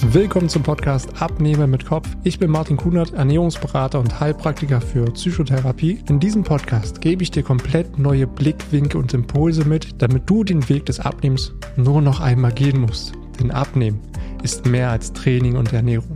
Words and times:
Willkommen 0.00 0.48
zum 0.48 0.62
Podcast 0.62 1.20
Abnehmen 1.20 1.70
mit 1.70 1.84
Kopf. 1.84 2.08
Ich 2.22 2.38
bin 2.38 2.52
Martin 2.52 2.76
Kunert, 2.76 3.14
Ernährungsberater 3.14 3.98
und 3.98 4.20
Heilpraktiker 4.20 4.80
für 4.80 5.06
Psychotherapie. 5.06 5.98
In 6.08 6.20
diesem 6.20 6.44
Podcast 6.44 7.00
gebe 7.00 7.24
ich 7.24 7.32
dir 7.32 7.42
komplett 7.42 7.98
neue 7.98 8.28
Blickwinkel 8.28 9.00
und 9.00 9.12
Impulse 9.12 9.64
mit, 9.64 10.00
damit 10.00 10.30
du 10.30 10.44
den 10.44 10.68
Weg 10.68 10.86
des 10.86 11.00
Abnehmens 11.00 11.52
nur 11.76 12.00
noch 12.00 12.20
einmal 12.20 12.52
gehen 12.52 12.80
musst. 12.80 13.12
Denn 13.40 13.50
Abnehmen 13.50 14.00
ist 14.44 14.66
mehr 14.66 14.90
als 14.90 15.12
Training 15.12 15.56
und 15.56 15.72
Ernährung. 15.72 16.14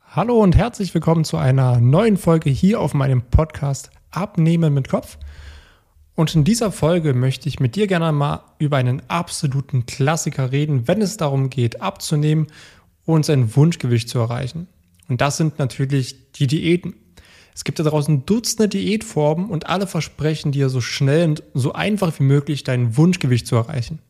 Hallo 0.00 0.40
und 0.40 0.56
herzlich 0.56 0.94
willkommen 0.94 1.24
zu 1.24 1.38
einer 1.38 1.80
neuen 1.80 2.16
Folge 2.18 2.50
hier 2.50 2.80
auf 2.80 2.94
meinem 2.94 3.22
Podcast 3.22 3.90
Abnehmen 4.12 4.72
mit 4.72 4.88
Kopf. 4.88 5.18
Und 6.16 6.34
in 6.34 6.44
dieser 6.44 6.72
Folge 6.72 7.12
möchte 7.12 7.48
ich 7.48 7.60
mit 7.60 7.76
dir 7.76 7.86
gerne 7.86 8.10
mal 8.10 8.42
über 8.58 8.78
einen 8.78 9.02
absoluten 9.08 9.84
Klassiker 9.84 10.50
reden, 10.50 10.88
wenn 10.88 11.02
es 11.02 11.18
darum 11.18 11.50
geht, 11.50 11.82
abzunehmen 11.82 12.46
und 13.04 13.26
sein 13.26 13.54
Wunschgewicht 13.54 14.08
zu 14.08 14.18
erreichen. 14.18 14.66
Und 15.08 15.20
das 15.20 15.36
sind 15.36 15.58
natürlich 15.58 16.32
die 16.32 16.46
Diäten. 16.46 16.94
Es 17.54 17.64
gibt 17.64 17.78
da 17.78 17.84
draußen 17.84 18.24
Dutzende 18.26 18.68
Diätformen 18.68 19.50
und 19.50 19.66
alle 19.66 19.86
versprechen 19.86 20.52
dir 20.52 20.70
so 20.70 20.80
schnell 20.80 21.28
und 21.28 21.42
so 21.54 21.74
einfach 21.74 22.18
wie 22.18 22.24
möglich 22.24 22.64
dein 22.64 22.96
Wunschgewicht 22.96 23.46
zu 23.46 23.56
erreichen. 23.56 24.00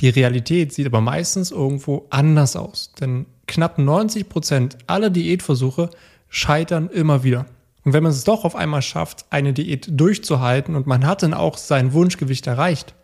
Die 0.00 0.08
Realität 0.08 0.72
sieht 0.72 0.86
aber 0.86 1.00
meistens 1.00 1.50
irgendwo 1.50 2.06
anders 2.10 2.54
aus, 2.54 2.92
denn 3.00 3.26
knapp 3.48 3.78
90 3.78 4.28
Prozent 4.28 4.78
aller 4.86 5.10
Diätversuche 5.10 5.90
scheitern 6.28 6.88
immer 6.88 7.24
wieder. 7.24 7.46
Und 7.84 7.92
wenn 7.92 8.02
man 8.02 8.12
es 8.12 8.24
doch 8.24 8.44
auf 8.44 8.56
einmal 8.56 8.82
schafft, 8.82 9.26
eine 9.30 9.52
Diät 9.52 9.88
durchzuhalten 9.90 10.74
und 10.74 10.86
man 10.86 11.06
hat 11.06 11.22
dann 11.22 11.34
auch 11.34 11.56
sein 11.56 11.92
Wunschgewicht 11.92 12.46
erreicht, 12.46 12.94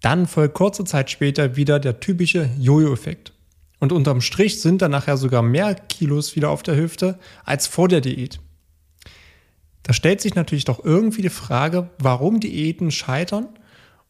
dann 0.00 0.26
folgt 0.26 0.54
kurze 0.54 0.84
Zeit 0.84 1.10
später 1.10 1.56
wieder 1.56 1.80
der 1.80 2.00
typische 2.00 2.50
Jojo-Effekt. 2.58 3.32
Und 3.78 3.92
unterm 3.92 4.20
Strich 4.20 4.60
sind 4.60 4.82
dann 4.82 4.90
nachher 4.90 5.16
sogar 5.16 5.42
mehr 5.42 5.74
Kilos 5.74 6.36
wieder 6.36 6.50
auf 6.50 6.62
der 6.62 6.76
Hüfte 6.76 7.18
als 7.44 7.66
vor 7.66 7.88
der 7.88 8.00
Diät. 8.00 8.40
Da 9.82 9.92
stellt 9.92 10.20
sich 10.20 10.34
natürlich 10.34 10.64
doch 10.64 10.84
irgendwie 10.84 11.22
die 11.22 11.28
Frage, 11.28 11.90
warum 11.98 12.40
Diäten 12.40 12.90
scheitern 12.90 13.48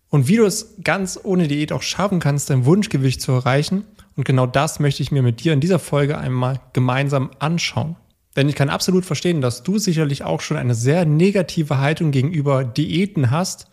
und 0.09 0.29
wie 0.29 0.37
du 0.37 0.45
es 0.45 0.77
ganz 0.83 1.19
ohne 1.23 1.49
Diät 1.49 1.73
auch 1.73 1.83
schaffen 1.83 2.21
kannst, 2.21 2.49
dein 2.49 2.65
Wunschgewicht 2.65 3.21
zu 3.21 3.33
erreichen. 3.33 3.85
Und 4.17 4.25
genau 4.25 4.47
das 4.47 4.81
möchte 4.81 5.03
ich 5.03 5.13
mir 5.13 5.23
mit 5.23 5.45
dir 5.45 5.53
in 5.53 5.61
dieser 5.61 5.79
Folge 5.79 6.17
einmal 6.17 6.61
gemeinsam 6.73 7.31
anschauen. 7.39 7.97
Denn 8.37 8.49
ich 8.49 8.55
kann 8.55 8.69
absolut 8.69 9.07
verstehen, 9.07 9.41
dass 9.41 9.63
du 9.63 9.79
sicherlich 9.79 10.23
auch 10.23 10.43
schon 10.43 10.59
eine 10.59 10.75
sehr 10.75 11.07
negative 11.07 11.79
Haltung 11.79 12.11
gegenüber 12.11 12.65
Diäten 12.65 13.31
hast 13.31 13.69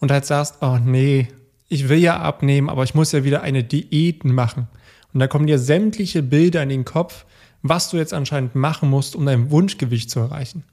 und 0.00 0.10
halt 0.10 0.26
sagst, 0.26 0.56
oh 0.60 0.78
nee, 0.84 1.28
ich 1.68 1.88
will 1.88 1.98
ja 1.98 2.18
abnehmen, 2.18 2.68
aber 2.68 2.82
ich 2.82 2.94
muss 2.94 3.12
ja 3.12 3.24
wieder 3.24 3.42
eine 3.42 3.62
Diät 3.64 4.24
machen. 4.24 4.66
Und 5.14 5.20
da 5.20 5.28
kommen 5.28 5.46
dir 5.46 5.58
sämtliche 5.58 6.22
Bilder 6.22 6.62
in 6.62 6.68
den 6.68 6.84
Kopf, 6.84 7.24
was 7.62 7.90
du 7.90 7.96
jetzt 7.96 8.12
anscheinend 8.12 8.56
machen 8.56 8.90
musst, 8.90 9.14
um 9.14 9.24
dein 9.24 9.50
Wunschgewicht 9.50 10.10
zu 10.10 10.20
erreichen. 10.20 10.64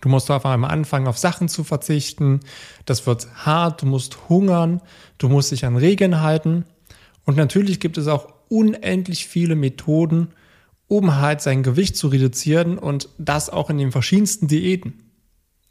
Du 0.00 0.08
musst 0.08 0.30
auf 0.30 0.44
einmal 0.44 0.72
anfangen, 0.72 1.06
auf 1.06 1.18
Sachen 1.18 1.48
zu 1.48 1.64
verzichten. 1.64 2.40
Das 2.84 3.06
wird 3.06 3.28
hart, 3.34 3.82
du 3.82 3.86
musst 3.86 4.28
hungern, 4.28 4.82
du 5.18 5.28
musst 5.28 5.52
dich 5.52 5.64
an 5.64 5.76
Regeln 5.76 6.20
halten. 6.20 6.64
Und 7.24 7.36
natürlich 7.36 7.80
gibt 7.80 7.96
es 7.96 8.08
auch 8.08 8.28
unendlich 8.48 9.26
viele 9.26 9.54
Methoden, 9.54 10.28
um 10.88 11.16
halt 11.16 11.40
sein 11.40 11.62
Gewicht 11.62 11.96
zu 11.96 12.08
reduzieren 12.08 12.78
und 12.78 13.08
das 13.18 13.50
auch 13.50 13.70
in 13.70 13.78
den 13.78 13.92
verschiedensten 13.92 14.48
Diäten. 14.48 14.94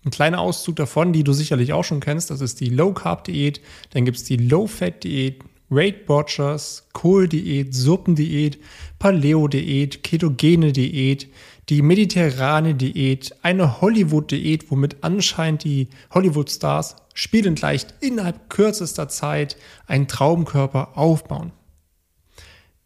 Ein 0.03 0.11
kleiner 0.11 0.39
Auszug 0.39 0.75
davon, 0.75 1.13
die 1.13 1.23
du 1.23 1.33
sicherlich 1.33 1.73
auch 1.73 1.83
schon 1.83 1.99
kennst, 1.99 2.29
das 2.29 2.41
ist 2.41 2.59
die 2.59 2.69
Low 2.69 2.93
Carb 2.93 3.23
Diät, 3.23 3.59
dann 3.91 4.05
gibt 4.05 4.17
es 4.17 4.23
die 4.23 4.37
Low 4.37 4.67
Fat 4.67 5.03
Diät, 5.03 5.43
Weight 5.69 6.07
Watchers, 6.07 6.87
Kohl-Diät, 6.93 7.73
Suppendiät, 7.73 8.59
Paleo-Diät, 8.99 10.03
ketogene 10.03 10.71
Diät, 10.71 11.27
die 11.69 11.81
mediterrane 11.81 12.75
Diät, 12.75 13.35
eine 13.41 13.81
Hollywood-Diät, 13.81 14.69
womit 14.69 14.97
anscheinend 15.01 15.63
die 15.63 15.87
Hollywood-Stars 16.13 16.97
spielend 17.15 17.61
leicht 17.61 17.95
innerhalb 18.01 18.49
kürzester 18.49 19.07
Zeit 19.07 19.57
einen 19.87 20.07
Traumkörper 20.07 20.95
aufbauen. 20.97 21.51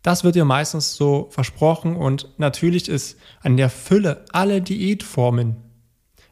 Das 0.02 0.24
wird 0.24 0.36
dir 0.36 0.46
meistens 0.46 0.96
so 0.96 1.28
versprochen 1.30 1.96
und 1.96 2.30
natürlich 2.38 2.88
ist 2.88 3.18
an 3.42 3.58
der 3.58 3.70
Fülle 3.70 4.24
aller 4.32 4.62
Diätformen 4.62 5.58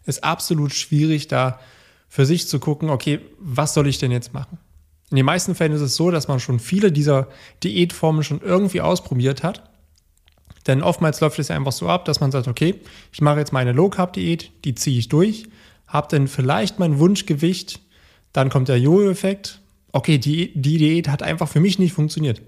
ist 0.05 0.23
absolut 0.23 0.73
schwierig, 0.73 1.27
da 1.27 1.59
für 2.07 2.25
sich 2.25 2.47
zu 2.47 2.59
gucken, 2.59 2.89
okay, 2.89 3.19
was 3.39 3.73
soll 3.73 3.87
ich 3.87 3.97
denn 3.97 4.11
jetzt 4.11 4.33
machen? 4.33 4.57
In 5.11 5.17
den 5.17 5.25
meisten 5.25 5.53
Fällen 5.53 5.73
ist 5.73 5.81
es 5.81 5.95
so, 5.95 6.11
dass 6.11 6.29
man 6.29 6.39
schon 6.39 6.59
viele 6.59 6.93
dieser 6.93 7.27
Diätformen 7.63 8.23
schon 8.23 8.41
irgendwie 8.41 8.79
ausprobiert 8.79 9.43
hat. 9.43 9.69
Denn 10.65 10.81
oftmals 10.81 11.19
läuft 11.19 11.39
es 11.39 11.49
ja 11.49 11.55
einfach 11.57 11.73
so 11.73 11.89
ab, 11.89 12.05
dass 12.05 12.21
man 12.21 12.31
sagt, 12.31 12.47
okay, 12.47 12.75
ich 13.11 13.21
mache 13.21 13.39
jetzt 13.39 13.51
meine 13.51 13.73
Low 13.73 13.89
Carb 13.89 14.13
Diät, 14.13 14.51
die 14.63 14.75
ziehe 14.75 14.97
ich 14.97 15.09
durch, 15.09 15.47
habe 15.87 16.07
dann 16.09 16.27
vielleicht 16.27 16.79
mein 16.79 16.99
Wunschgewicht, 16.99 17.81
dann 18.31 18.49
kommt 18.49 18.69
der 18.69 18.79
Jojo-Effekt. 18.79 19.61
Okay, 19.91 20.17
die, 20.17 20.53
die 20.55 20.77
Diät 20.77 21.09
hat 21.09 21.23
einfach 21.23 21.47
für 21.49 21.59
mich 21.59 21.79
nicht 21.79 21.93
funktioniert 21.93 22.41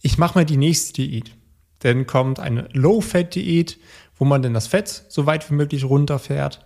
ich 0.00 0.18
mache 0.18 0.38
mal 0.38 0.44
die 0.44 0.56
nächste 0.56 0.94
Diät. 1.02 1.34
Dann 1.80 2.06
kommt 2.06 2.40
eine 2.40 2.68
Low-Fat-Diät, 2.72 3.78
wo 4.16 4.24
man 4.24 4.42
dann 4.42 4.54
das 4.54 4.66
Fett 4.66 5.04
so 5.08 5.26
weit 5.26 5.48
wie 5.50 5.54
möglich 5.54 5.84
runterfährt, 5.84 6.64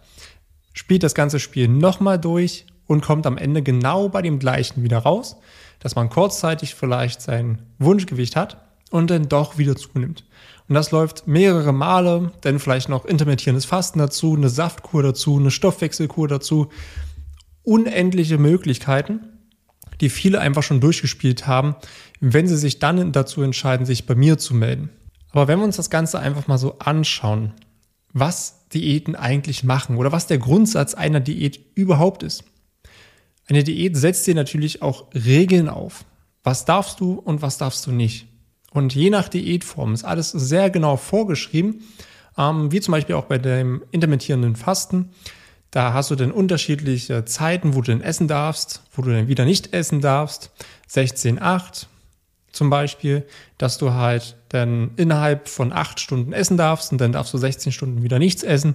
spielt 0.72 1.03
das 1.03 1.15
ganze 1.15 1.38
Spiel 1.38 1.69
nochmal 1.69 2.19
durch 2.19 2.66
und 2.87 3.03
kommt 3.03 3.26
am 3.26 3.37
Ende 3.37 3.62
genau 3.62 4.09
bei 4.09 4.22
dem 4.22 4.38
gleichen 4.38 4.82
wieder 4.82 4.98
raus, 4.98 5.37
dass 5.81 5.94
man 5.94 6.09
kurzzeitig 6.09 6.75
vielleicht 6.75 7.20
sein 7.20 7.62
Wunschgewicht 7.78 8.37
hat 8.37 8.56
und 8.91 9.10
dann 9.10 9.28
doch 9.28 9.59
wieder 9.59 9.76
zunimmt. 9.76 10.25
Und 10.69 10.75
das 10.75 10.91
läuft 10.91 11.26
mehrere 11.26 11.72
Male, 11.72 12.32
dann 12.43 12.59
vielleicht 12.59 12.88
noch 12.88 13.04
intermittierendes 13.04 13.64
Fasten 13.64 13.99
dazu, 13.99 14.34
eine 14.34 14.49
Saftkur 14.49 15.03
dazu, 15.03 15.38
eine 15.38 15.50
Stoffwechselkur 15.50 16.28
dazu. 16.28 16.69
Unendliche 17.62 18.38
Möglichkeiten, 18.38 19.20
die 20.02 20.10
viele 20.10 20.40
einfach 20.40 20.62
schon 20.62 20.80
durchgespielt 20.80 21.46
haben, 21.46 21.76
wenn 22.20 22.46
sie 22.46 22.58
sich 22.58 22.78
dann 22.78 23.12
dazu 23.12 23.40
entscheiden, 23.40 23.86
sich 23.86 24.04
bei 24.04 24.14
mir 24.14 24.36
zu 24.36 24.54
melden. 24.54 24.90
Aber 25.30 25.48
wenn 25.48 25.58
wir 25.58 25.64
uns 25.64 25.76
das 25.76 25.88
Ganze 25.88 26.18
einfach 26.18 26.46
mal 26.46 26.58
so 26.58 26.78
anschauen, 26.78 27.54
was 28.12 28.68
Diäten 28.68 29.16
eigentlich 29.16 29.64
machen 29.64 29.96
oder 29.96 30.12
was 30.12 30.26
der 30.26 30.38
Grundsatz 30.38 30.94
einer 30.94 31.20
Diät 31.20 31.60
überhaupt 31.74 32.22
ist. 32.22 32.44
Eine 33.48 33.64
Diät 33.64 33.96
setzt 33.96 34.26
dir 34.26 34.34
natürlich 34.34 34.82
auch 34.82 35.06
Regeln 35.14 35.68
auf. 35.68 36.04
Was 36.42 36.64
darfst 36.64 37.00
du 37.00 37.14
und 37.14 37.42
was 37.42 37.58
darfst 37.58 37.86
du 37.86 37.92
nicht? 37.92 38.26
Und 38.70 38.94
je 38.94 39.10
nach 39.10 39.28
Diätform 39.28 39.94
ist 39.94 40.04
alles 40.04 40.30
sehr 40.30 40.70
genau 40.70 40.96
vorgeschrieben, 40.96 41.82
ähm, 42.38 42.72
wie 42.72 42.80
zum 42.80 42.92
Beispiel 42.92 43.14
auch 43.14 43.26
bei 43.26 43.38
dem 43.38 43.82
intermittierenden 43.90 44.56
Fasten. 44.56 45.10
Da 45.72 45.94
hast 45.94 46.10
du 46.10 46.16
dann 46.16 46.31
unterschiedliche 46.31 47.25
Zeiten, 47.25 47.75
wo 47.75 47.81
du 47.81 47.91
denn 47.93 48.03
essen 48.03 48.28
darfst, 48.28 48.83
wo 48.93 49.00
du 49.00 49.10
dann 49.10 49.27
wieder 49.27 49.47
nicht 49.47 49.72
essen 49.72 50.03
darfst. 50.03 50.50
16, 50.87 51.41
8 51.41 51.88
zum 52.53 52.69
Beispiel, 52.69 53.25
dass 53.56 53.78
du 53.78 53.94
halt 53.94 54.37
dann 54.50 54.91
innerhalb 54.97 55.49
von 55.49 55.72
8 55.72 55.99
Stunden 55.99 56.34
essen 56.34 56.59
darfst 56.59 56.93
und 56.93 57.00
dann 57.00 57.12
darfst 57.12 57.32
du 57.32 57.38
16 57.38 57.72
Stunden 57.72 58.03
wieder 58.03 58.19
nichts 58.19 58.43
essen. 58.43 58.75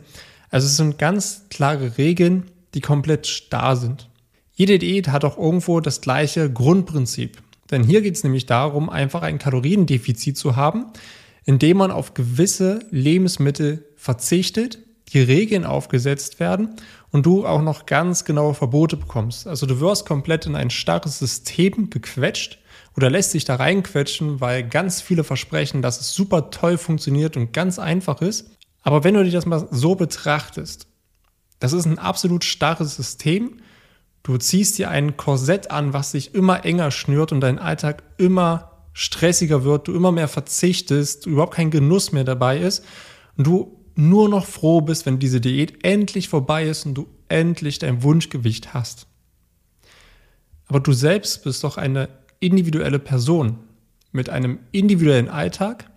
Also 0.50 0.66
es 0.66 0.76
sind 0.76 0.98
ganz 0.98 1.44
klare 1.52 2.00
Regeln, 2.00 2.50
die 2.74 2.82
komplett 2.82 3.28
starr 3.28 3.76
sind. 3.76 4.10
Jede 4.56 4.80
Diät 4.80 5.10
hat 5.10 5.24
auch 5.24 5.38
irgendwo 5.38 5.80
das 5.82 6.02
gleiche 6.02 6.52
Grundprinzip. 6.52 7.38
Denn 7.70 7.84
hier 7.84 8.02
geht 8.02 8.16
es 8.16 8.24
nämlich 8.24 8.48
darum, 8.48 8.90
einfach 8.90 9.22
ein 9.22 9.38
Kaloriendefizit 9.38 10.36
zu 10.36 10.56
haben, 10.56 10.88
indem 11.46 11.78
man 11.78 11.92
auf 11.92 12.16
gewisse 12.16 12.80
Lebensmittel 12.90 13.86
verzichtet 13.98 14.80
die 15.14 15.22
Regeln 15.22 15.66
aufgesetzt 15.66 16.40
werden 16.40 16.76
und 17.12 17.26
du 17.26 17.46
auch 17.46 17.62
noch 17.62 17.86
ganz 17.86 18.26
genaue 18.26 18.54
Verbote 18.54 18.98
bekommst. 18.98 19.48
Also 19.48 19.66
du 19.66 19.80
wirst 19.80 20.06
komplett 20.06 20.46
in 20.46 20.56
ein 20.56 20.70
starres 20.70 21.20
System 21.20 21.90
gequetscht 21.90 22.60
oder 22.96 23.10
lässt 23.10 23.32
sich 23.32 23.46
da 23.46 23.56
reinquetschen, 23.56 24.42
weil 24.42 24.68
ganz 24.68 25.02
viele 25.02 25.24
versprechen, 25.24 25.82
dass 25.82 26.02
es 26.02 26.14
super 26.14 26.50
toll 26.50 26.78
funktioniert 26.78 27.38
und 27.38 27.54
ganz 27.54 27.80
einfach 27.80 28.22
ist. 28.22 28.52
Aber 28.82 29.04
wenn 29.04 29.14
du 29.14 29.24
dir 29.24 29.32
das 29.32 29.46
mal 29.46 29.68
so 29.72 29.96
betrachtest, 29.96 30.88
das 31.60 31.74
ist 31.74 31.86
ein 31.86 32.00
absolut 32.00 32.44
starres 32.44 32.96
System. 32.96 33.62
Du 34.24 34.38
ziehst 34.38 34.78
dir 34.78 34.90
ein 34.90 35.18
Korsett 35.18 35.72
an, 35.72 35.94
was 35.94 36.12
sich 36.12 36.36
immer 36.36 36.66
enger 36.66 36.92
schnürt 36.92 37.32
und 37.32 37.42
dein 37.42 37.60
Alltag 37.60 38.04
immer 38.18 38.72
stressiger 38.94 39.64
wird, 39.64 39.88
du 39.88 39.94
immer 39.94 40.12
mehr 40.12 40.28
verzichtest, 40.28 41.28
überhaupt 41.28 41.54
kein 41.54 41.72
Genuss 41.72 42.12
mehr 42.12 42.24
dabei 42.24 42.58
ist 42.60 42.84
und 43.38 43.46
du 43.46 43.77
nur 43.98 44.30
noch 44.30 44.46
froh 44.46 44.82
bist, 44.82 45.06
wenn 45.06 45.20
diese 45.20 45.42
Diät 45.42 45.84
endlich 45.84 46.30
vorbei 46.30 46.68
ist 46.68 46.86
und 46.86 46.94
du 46.94 47.08
endlich 47.30 47.80
dein 47.80 48.04
Wunschgewicht 48.04 48.74
hast. 48.74 49.08
Aber 50.68 50.80
du 50.80 50.94
selbst 50.94 51.44
bist 51.44 51.64
doch 51.64 51.78
eine 51.78 52.10
individuelle 52.40 53.00
Person 53.00 53.58
mit 54.12 54.30
einem 54.30 54.60
individuellen 54.72 55.30
Alltag, 55.30 55.90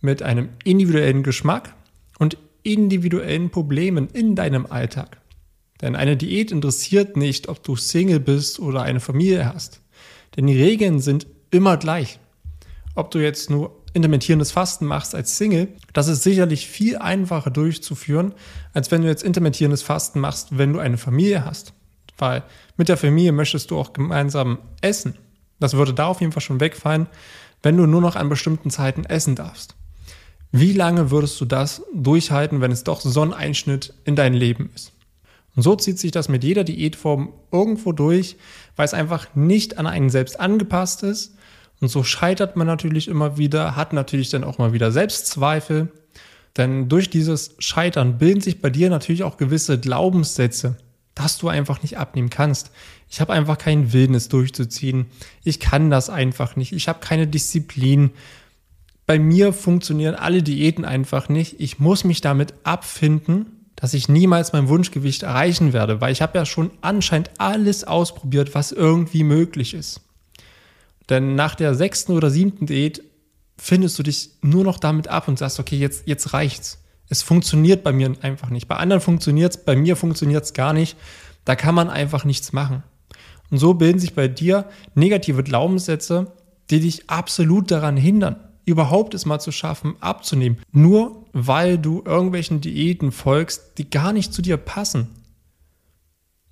mit 0.00 0.22
einem 0.22 0.50
individuellen 0.64 1.22
Geschmack 1.22 1.74
und 2.18 2.36
individuellen 2.62 3.50
Problemen 3.50 4.08
in 4.08 4.34
deinem 4.34 4.66
Alltag. 4.66 5.20
Denn 5.80 5.94
eine 5.94 6.16
Diät 6.16 6.50
interessiert 6.50 7.16
nicht, 7.16 7.48
ob 7.48 7.62
du 7.62 7.76
Single 7.76 8.20
bist 8.20 8.58
oder 8.58 8.82
eine 8.82 9.00
Familie 9.00 9.46
hast. 9.46 9.80
Denn 10.36 10.46
die 10.46 10.60
Regeln 10.60 11.00
sind 11.00 11.26
immer 11.50 11.76
gleich. 11.76 12.18
Ob 12.94 13.10
du 13.10 13.20
jetzt 13.20 13.48
nur 13.48 13.77
intermittierendes 13.94 14.52
Fasten 14.52 14.86
machst 14.86 15.14
als 15.14 15.36
Single, 15.38 15.68
das 15.92 16.08
ist 16.08 16.22
sicherlich 16.22 16.66
viel 16.66 16.98
einfacher 16.98 17.50
durchzuführen, 17.50 18.34
als 18.72 18.90
wenn 18.90 19.02
du 19.02 19.08
jetzt 19.08 19.22
intermittierendes 19.22 19.82
Fasten 19.82 20.20
machst, 20.20 20.58
wenn 20.58 20.72
du 20.72 20.78
eine 20.78 20.98
Familie 20.98 21.44
hast. 21.44 21.72
Weil 22.18 22.42
mit 22.76 22.88
der 22.88 22.96
Familie 22.96 23.32
möchtest 23.32 23.70
du 23.70 23.78
auch 23.78 23.92
gemeinsam 23.92 24.58
essen. 24.80 25.14
Das 25.60 25.74
würde 25.74 25.94
da 25.94 26.06
auf 26.06 26.20
jeden 26.20 26.32
Fall 26.32 26.42
schon 26.42 26.60
wegfallen, 26.60 27.06
wenn 27.62 27.76
du 27.76 27.86
nur 27.86 28.00
noch 28.00 28.16
an 28.16 28.28
bestimmten 28.28 28.70
Zeiten 28.70 29.04
essen 29.04 29.34
darfst. 29.34 29.74
Wie 30.50 30.72
lange 30.72 31.10
würdest 31.10 31.40
du 31.40 31.44
das 31.44 31.82
durchhalten, 31.94 32.60
wenn 32.60 32.72
es 32.72 32.84
doch 32.84 33.00
so 33.00 33.22
in 33.24 34.16
dein 34.16 34.34
Leben 34.34 34.70
ist? 34.74 34.92
Und 35.54 35.62
so 35.62 35.74
zieht 35.76 35.98
sich 35.98 36.12
das 36.12 36.28
mit 36.28 36.44
jeder 36.44 36.64
Diätform 36.64 37.32
irgendwo 37.50 37.92
durch, 37.92 38.36
weil 38.76 38.84
es 38.84 38.94
einfach 38.94 39.34
nicht 39.34 39.76
an 39.76 39.86
einen 39.86 40.08
selbst 40.08 40.38
angepasst 40.38 41.02
ist. 41.02 41.34
Und 41.80 41.88
so 41.88 42.02
scheitert 42.02 42.56
man 42.56 42.66
natürlich 42.66 43.08
immer 43.08 43.38
wieder, 43.38 43.76
hat 43.76 43.92
natürlich 43.92 44.30
dann 44.30 44.44
auch 44.44 44.58
mal 44.58 44.72
wieder 44.72 44.90
Selbstzweifel. 44.90 45.88
Denn 46.56 46.88
durch 46.88 47.08
dieses 47.08 47.54
Scheitern 47.58 48.18
bilden 48.18 48.40
sich 48.40 48.60
bei 48.60 48.70
dir 48.70 48.90
natürlich 48.90 49.22
auch 49.22 49.36
gewisse 49.36 49.78
Glaubenssätze, 49.78 50.76
dass 51.14 51.38
du 51.38 51.48
einfach 51.48 51.82
nicht 51.82 51.98
abnehmen 51.98 52.30
kannst. 52.30 52.72
Ich 53.08 53.20
habe 53.20 53.32
einfach 53.32 53.58
keinen 53.58 53.92
Willen, 53.92 54.14
es 54.14 54.28
durchzuziehen. 54.28 55.06
Ich 55.44 55.60
kann 55.60 55.90
das 55.90 56.10
einfach 56.10 56.56
nicht. 56.56 56.72
Ich 56.72 56.88
habe 56.88 56.98
keine 57.00 57.26
Disziplin. 57.26 58.10
Bei 59.06 59.18
mir 59.18 59.52
funktionieren 59.52 60.16
alle 60.16 60.42
Diäten 60.42 60.84
einfach 60.84 61.28
nicht. 61.28 61.60
Ich 61.60 61.78
muss 61.78 62.04
mich 62.04 62.20
damit 62.20 62.54
abfinden, 62.64 63.46
dass 63.76 63.94
ich 63.94 64.08
niemals 64.08 64.52
mein 64.52 64.68
Wunschgewicht 64.68 65.22
erreichen 65.22 65.72
werde, 65.72 66.00
weil 66.00 66.12
ich 66.12 66.20
habe 66.20 66.36
ja 66.36 66.44
schon 66.44 66.72
anscheinend 66.80 67.30
alles 67.38 67.84
ausprobiert, 67.84 68.54
was 68.54 68.72
irgendwie 68.72 69.22
möglich 69.22 69.74
ist. 69.74 70.00
Denn 71.08 71.34
nach 71.34 71.54
der 71.54 71.74
sechsten 71.74 72.12
oder 72.12 72.30
siebten 72.30 72.66
Diät 72.66 73.02
findest 73.56 73.98
du 73.98 74.02
dich 74.02 74.30
nur 74.42 74.64
noch 74.64 74.78
damit 74.78 75.08
ab 75.08 75.28
und 75.28 75.38
sagst, 75.38 75.58
okay, 75.58 75.76
jetzt, 75.76 76.06
jetzt 76.06 76.32
reicht's. 76.32 76.82
Es 77.08 77.22
funktioniert 77.22 77.82
bei 77.82 77.92
mir 77.92 78.14
einfach 78.20 78.50
nicht. 78.50 78.68
Bei 78.68 78.76
anderen 78.76 79.00
funktioniert 79.00 79.56
es, 79.56 79.64
bei 79.64 79.74
mir 79.74 79.96
funktioniert 79.96 80.44
es 80.44 80.52
gar 80.52 80.72
nicht. 80.72 80.96
Da 81.44 81.56
kann 81.56 81.74
man 81.74 81.88
einfach 81.88 82.24
nichts 82.24 82.52
machen. 82.52 82.82
Und 83.50 83.58
so 83.58 83.74
bilden 83.74 83.98
sich 83.98 84.14
bei 84.14 84.28
dir 84.28 84.66
negative 84.94 85.42
Glaubenssätze, 85.42 86.32
die 86.70 86.80
dich 86.80 87.08
absolut 87.08 87.70
daran 87.70 87.96
hindern, 87.96 88.36
überhaupt 88.66 89.14
es 89.14 89.24
mal 89.24 89.38
zu 89.38 89.52
schaffen, 89.52 89.96
abzunehmen. 90.00 90.58
Nur 90.70 91.24
weil 91.32 91.78
du 91.78 92.02
irgendwelchen 92.04 92.60
Diäten 92.60 93.10
folgst, 93.10 93.78
die 93.78 93.88
gar 93.88 94.12
nicht 94.12 94.34
zu 94.34 94.42
dir 94.42 94.58
passen. 94.58 95.08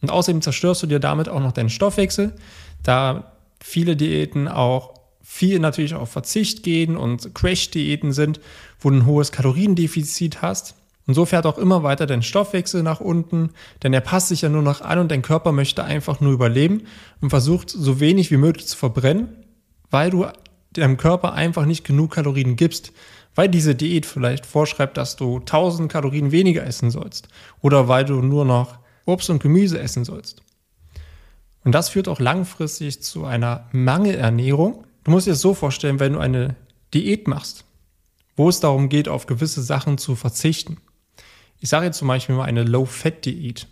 Und 0.00 0.11
außerdem 0.11 0.41
zerstörst 0.41 0.82
du 0.82 0.87
dir 0.87 1.00
damit 1.00 1.29
auch 1.29 1.41
noch 1.41 1.53
deinen 1.53 1.69
Stoffwechsel, 1.70 2.35
da 2.82 3.35
viele 3.62 3.97
Diäten 3.97 4.49
auch 4.49 4.94
viel 5.23 5.58
natürlich 5.58 5.94
auf 5.94 6.11
Verzicht 6.11 6.62
gehen 6.62 6.97
und 6.97 7.35
Crash-Diäten 7.35 8.12
sind, 8.12 8.41
wo 8.81 8.91
du 8.91 8.97
ein 8.97 9.06
hohes 9.06 9.32
Kaloriendefizit 9.32 10.41
hast. 10.41 10.76
Und 11.06 11.14
so 11.14 11.25
fährt 11.25 11.47
auch 11.47 11.58
immer 11.58 11.82
weiter 11.82 12.06
dein 12.06 12.23
Stoffwechsel 12.23 12.82
nach 12.82 13.00
unten, 13.00 13.50
denn 13.82 13.93
er 13.93 14.00
passt 14.00 14.29
sich 14.29 14.43
ja 14.43 14.49
nur 14.49 14.62
noch 14.62 14.81
an 14.81 14.99
und 14.99 15.11
dein 15.11 15.23
Körper 15.23 15.53
möchte 15.53 15.85
einfach 15.85 16.20
nur 16.20 16.32
überleben 16.32 16.82
und 17.20 17.31
versucht 17.31 17.70
so 17.70 18.00
wenig 18.00 18.31
wie 18.31 18.37
möglich 18.37 18.67
zu 18.67 18.76
verbrennen, 18.76 19.29
weil 19.91 20.11
du 20.11 20.26
deinem 20.73 20.97
Körper 20.97 21.32
einfach 21.32 21.64
nicht 21.64 21.85
genug 21.85 22.12
Kalorien 22.12 22.56
gibst, 22.56 22.93
weil 23.35 23.49
diese 23.49 23.75
Diät 23.75 24.06
vielleicht 24.06 24.47
vorschreibt, 24.47 24.97
dass 24.97 25.17
du 25.17 25.38
1000 25.38 25.91
Kalorien 25.91 26.32
weniger 26.32 26.64
essen 26.64 26.91
sollst 26.91 27.29
oder 27.61 27.88
weil 27.88 28.05
du 28.05 28.23
nur 28.23 28.44
noch 28.44 28.79
Obst 29.05 29.31
und 29.31 29.43
Gemüse 29.43 29.79
essen 29.79 30.05
sollst. 30.05 30.43
Und 31.66 31.72
das 31.72 31.88
führt 31.88 32.06
auch 32.06 32.20
langfristig 32.20 33.02
zu 33.02 33.24
einer 33.24 33.68
Mangelernährung. 33.72 34.86
Du 35.02 35.10
musst 35.10 35.26
dir 35.26 35.32
das 35.32 35.40
so 35.40 35.52
vorstellen, 35.52 35.98
wenn 35.98 36.12
du 36.12 36.20
eine 36.20 36.54
Diät 36.94 37.26
machst, 37.26 37.64
wo 38.36 38.48
es 38.48 38.60
darum 38.60 38.88
geht, 38.88 39.08
auf 39.08 39.26
gewisse 39.26 39.62
Sachen 39.62 39.98
zu 39.98 40.14
verzichten, 40.14 40.76
ich 41.58 41.68
sage 41.68 41.86
jetzt 41.86 41.98
zum 41.98 42.06
Beispiel 42.06 42.36
mal 42.36 42.44
eine 42.44 42.62
Low-Fat-Diät, 42.62 43.66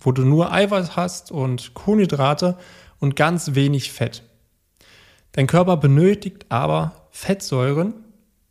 wo 0.00 0.12
du 0.12 0.24
nur 0.24 0.50
Eiweiß 0.50 0.96
hast 0.96 1.30
und 1.30 1.74
Kohlenhydrate 1.74 2.56
und 3.00 3.16
ganz 3.16 3.54
wenig 3.54 3.92
Fett. 3.92 4.22
Dein 5.32 5.46
Körper 5.46 5.76
benötigt 5.76 6.46
aber 6.48 7.08
Fettsäuren 7.10 7.92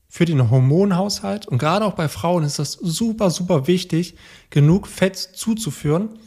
für 0.08 0.26
den 0.26 0.52
Hormonhaushalt 0.52 1.48
und 1.48 1.58
gerade 1.58 1.86
auch 1.86 1.94
bei 1.94 2.08
Frauen 2.08 2.44
ist 2.44 2.60
das 2.60 2.74
super, 2.74 3.32
super 3.32 3.66
wichtig, 3.66 4.16
genug 4.52 4.86
Fett 4.86 5.18
zuzuführen, 5.18 6.20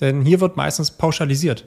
denn 0.00 0.24
hier 0.24 0.40
wird 0.40 0.56
meistens 0.56 0.92
pauschalisiert, 0.92 1.64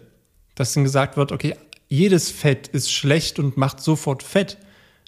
dass 0.60 0.74
dann 0.74 0.84
gesagt 0.84 1.18
wird, 1.18 1.32
okay, 1.32 1.56
jedes 1.88 2.30
Fett 2.30 2.68
ist 2.68 2.92
schlecht 2.92 3.40
und 3.40 3.56
macht 3.58 3.80
sofort 3.80 4.24
Fett. 4.24 4.58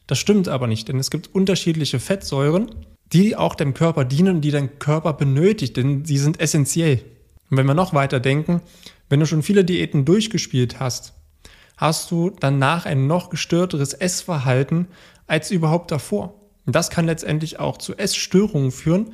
Das 0.07 0.18
stimmt 0.18 0.48
aber 0.48 0.68
nicht, 0.68 0.88
denn 0.88 0.98
es 0.98 1.12
gibt 1.12 1.34
unterschiedliche 1.36 2.00
Fettsäuren 2.00 2.69
die 3.13 3.36
auch 3.36 3.56
dem 3.56 3.74
Körper 3.74 4.06
dienen 4.06 4.36
und 4.36 4.42
die 4.42 4.51
dein 4.51 4.80
Körper 4.80 5.13
benötigt, 5.13 5.78
denn 5.78 6.06
sie 6.06 6.18
sind 6.18 6.40
essentiell. 6.40 7.04
Und 7.50 7.57
wenn 7.57 7.66
wir 7.66 7.74
noch 7.74 7.94
weiter 7.94 8.19
denken, 8.19 8.62
wenn 9.10 9.19
du 9.19 9.25
schon 9.25 9.44
viele 9.44 9.66
Diäten 9.66 10.06
durchgespielt 10.06 10.80
hast, 10.80 11.13
hast 11.78 12.12
du 12.12 12.30
danach 12.30 12.86
ein 12.86 13.07
noch 13.07 13.30
gestörteres 13.30 13.94
Essverhalten 13.94 14.88
als 15.25 15.50
überhaupt 15.50 15.92
davor. 15.92 16.36
Und 16.66 16.75
das 16.75 16.90
kann 16.90 17.07
letztendlich 17.07 17.60
auch 17.60 17.78
zu 17.78 17.98
Essstörungen 17.98 18.72
führen 18.72 19.13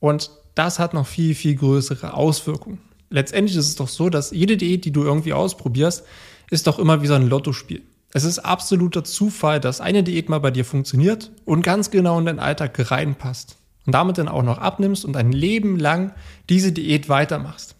und 0.00 0.30
das 0.54 0.78
hat 0.78 0.94
noch 0.94 1.06
viel, 1.06 1.34
viel 1.34 1.54
größere 1.54 2.14
Auswirkungen. 2.14 2.80
Letztendlich 3.10 3.56
ist 3.56 3.68
es 3.68 3.76
doch 3.76 3.88
so, 3.88 4.10
dass 4.10 4.30
jede 4.30 4.56
Diät, 4.56 4.84
die 4.84 4.90
du 4.92 5.04
irgendwie 5.04 5.32
ausprobierst, 5.32 6.04
ist 6.50 6.66
doch 6.66 6.78
immer 6.78 7.02
wie 7.02 7.06
so 7.06 7.14
ein 7.14 7.28
Lottospiel. 7.28 7.82
Es 8.12 8.24
ist 8.24 8.38
absoluter 8.38 9.04
Zufall, 9.04 9.60
dass 9.60 9.80
eine 9.80 10.02
Diät 10.02 10.28
mal 10.28 10.38
bei 10.38 10.50
dir 10.50 10.64
funktioniert 10.64 11.30
und 11.44 11.62
ganz 11.62 11.90
genau 11.90 12.18
in 12.18 12.26
deinen 12.26 12.38
Alltag 12.38 12.90
reinpasst. 12.90 13.58
Und 13.84 13.92
damit 13.92 14.18
dann 14.18 14.28
auch 14.28 14.42
noch 14.42 14.58
abnimmst 14.58 15.04
und 15.04 15.16
ein 15.16 15.30
Leben 15.32 15.78
lang 15.78 16.12
diese 16.48 16.72
Diät 16.72 17.08
weitermachst. 17.08 17.76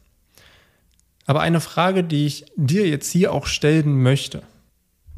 Aber 1.27 1.41
eine 1.41 1.61
Frage, 1.61 2.05
die 2.05 2.27
ich 2.27 2.47
dir 2.55 2.87
jetzt 2.87 3.11
hier 3.11 3.33
auch 3.33 3.47
stellen 3.47 4.03
möchte. 4.03 4.43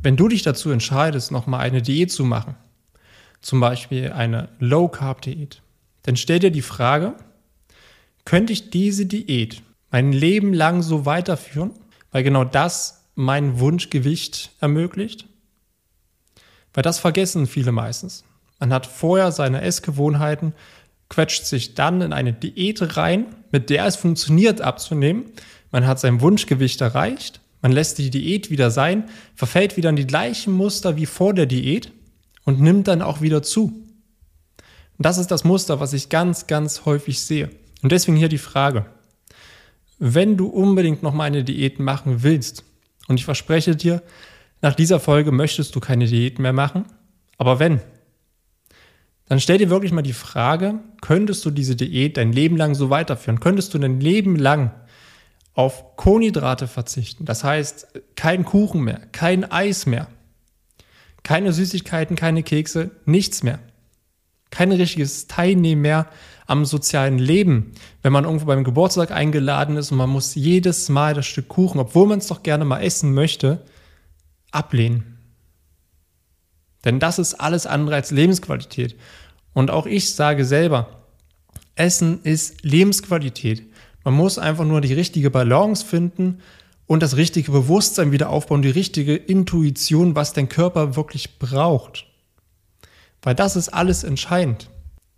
Wenn 0.02 0.16
du 0.16 0.28
dich 0.28 0.42
dazu 0.42 0.70
entscheidest, 0.70 1.30
nochmal 1.30 1.60
eine 1.60 1.82
Diät 1.82 2.10
zu 2.10 2.24
machen, 2.24 2.54
zum 3.42 3.60
Beispiel 3.60 4.12
eine 4.12 4.48
Low-Carb-Diät, 4.60 5.60
dann 6.04 6.16
stell 6.16 6.38
dir 6.38 6.50
die 6.50 6.62
Frage, 6.62 7.14
könnte 8.24 8.52
ich 8.52 8.70
diese 8.70 9.04
Diät 9.04 9.62
mein 9.90 10.12
Leben 10.12 10.52
lang 10.52 10.82
so 10.82 11.06
weiterführen? 11.06 11.72
Weil 12.10 12.22
genau 12.22 12.44
das 12.44 13.04
mein 13.14 13.60
Wunschgewicht 13.60 14.52
ermöglicht? 14.60 15.26
Weil 16.72 16.82
das 16.82 16.98
vergessen 16.98 17.46
viele 17.46 17.72
meistens. 17.72 18.24
Man 18.60 18.72
hat 18.72 18.86
vorher 18.86 19.32
seine 19.32 19.62
Essgewohnheiten, 19.62 20.54
quetscht 21.08 21.44
sich 21.44 21.74
dann 21.74 22.00
in 22.00 22.12
eine 22.12 22.32
Diät 22.32 22.96
rein, 22.96 23.26
mit 23.50 23.70
der 23.70 23.86
es 23.86 23.96
funktioniert 23.96 24.60
abzunehmen. 24.60 25.24
Man 25.70 25.86
hat 25.86 26.00
sein 26.00 26.20
Wunschgewicht 26.20 26.80
erreicht, 26.80 27.40
man 27.62 27.72
lässt 27.72 27.98
die 27.98 28.10
Diät 28.10 28.50
wieder 28.50 28.70
sein, 28.70 29.04
verfällt 29.34 29.76
wieder 29.76 29.90
in 29.90 29.96
die 29.96 30.06
gleichen 30.06 30.52
Muster 30.52 30.96
wie 30.96 31.06
vor 31.06 31.34
der 31.34 31.46
Diät 31.46 31.92
und 32.44 32.60
nimmt 32.60 32.88
dann 32.88 33.02
auch 33.02 33.20
wieder 33.20 33.42
zu. 33.42 33.64
Und 34.98 35.06
das 35.06 35.18
ist 35.18 35.30
das 35.30 35.44
Muster, 35.44 35.80
was 35.80 35.92
ich 35.92 36.08
ganz, 36.08 36.46
ganz 36.46 36.84
häufig 36.84 37.20
sehe. 37.20 37.50
Und 37.82 37.92
deswegen 37.92 38.16
hier 38.16 38.28
die 38.28 38.38
Frage. 38.38 38.86
Wenn 39.98 40.36
du 40.36 40.46
unbedingt 40.46 41.02
noch 41.02 41.14
mal 41.14 41.24
eine 41.24 41.44
Diät 41.44 41.78
machen 41.80 42.22
willst, 42.22 42.64
und 43.08 43.18
ich 43.18 43.24
verspreche 43.24 43.74
dir, 43.74 44.02
nach 44.60 44.74
dieser 44.74 45.00
Folge 45.00 45.32
möchtest 45.32 45.74
du 45.74 45.80
keine 45.80 46.06
Diät 46.06 46.38
mehr 46.38 46.52
machen. 46.52 46.84
Aber 47.38 47.58
wenn, 47.58 47.80
dann 49.26 49.40
stell 49.40 49.58
dir 49.58 49.70
wirklich 49.70 49.92
mal 49.92 50.02
die 50.02 50.12
Frage, 50.12 50.80
könntest 51.00 51.44
du 51.44 51.50
diese 51.50 51.76
Diät 51.76 52.16
dein 52.16 52.32
Leben 52.32 52.56
lang 52.56 52.74
so 52.74 52.90
weiterführen? 52.90 53.40
Könntest 53.40 53.74
du 53.74 53.78
dein 53.78 54.00
Leben 54.00 54.36
lang 54.36 54.72
auf 55.54 55.96
Kohlenhydrate 55.96 56.66
verzichten? 56.66 57.24
Das 57.24 57.44
heißt, 57.44 57.88
kein 58.14 58.44
Kuchen 58.44 58.82
mehr, 58.82 59.00
kein 59.12 59.50
Eis 59.50 59.86
mehr, 59.86 60.08
keine 61.22 61.52
Süßigkeiten, 61.52 62.16
keine 62.16 62.42
Kekse, 62.42 62.90
nichts 63.04 63.42
mehr. 63.42 63.58
Kein 64.50 64.72
richtiges 64.72 65.26
Teilnehmen 65.26 65.82
mehr 65.82 66.08
am 66.46 66.64
sozialen 66.64 67.18
Leben, 67.18 67.72
wenn 68.02 68.12
man 68.12 68.24
irgendwo 68.24 68.46
beim 68.46 68.64
Geburtstag 68.64 69.10
eingeladen 69.10 69.76
ist 69.76 69.92
und 69.92 69.98
man 69.98 70.08
muss 70.08 70.34
jedes 70.34 70.88
Mal 70.88 71.14
das 71.14 71.26
Stück 71.26 71.48
Kuchen, 71.48 71.78
obwohl 71.78 72.06
man 72.06 72.18
es 72.18 72.28
doch 72.28 72.42
gerne 72.42 72.64
mal 72.64 72.80
essen 72.80 73.12
möchte, 73.12 73.62
ablehnen. 74.50 75.18
Denn 76.84 77.00
das 77.00 77.18
ist 77.18 77.34
alles 77.34 77.66
andere 77.66 77.96
als 77.96 78.10
Lebensqualität. 78.10 78.96
Und 79.52 79.70
auch 79.70 79.86
ich 79.86 80.14
sage 80.14 80.44
selber, 80.44 81.04
Essen 81.74 82.22
ist 82.22 82.64
Lebensqualität. 82.64 83.62
Man 84.04 84.14
muss 84.14 84.38
einfach 84.38 84.64
nur 84.64 84.80
die 84.80 84.94
richtige 84.94 85.30
Balance 85.30 85.84
finden 85.84 86.40
und 86.86 87.02
das 87.02 87.16
richtige 87.16 87.52
Bewusstsein 87.52 88.10
wieder 88.10 88.30
aufbauen, 88.30 88.62
die 88.62 88.70
richtige 88.70 89.14
Intuition, 89.14 90.16
was 90.16 90.32
dein 90.32 90.48
Körper 90.48 90.96
wirklich 90.96 91.38
braucht. 91.38 92.07
Weil 93.22 93.34
das 93.34 93.56
ist 93.56 93.68
alles 93.68 94.04
entscheidend. 94.04 94.70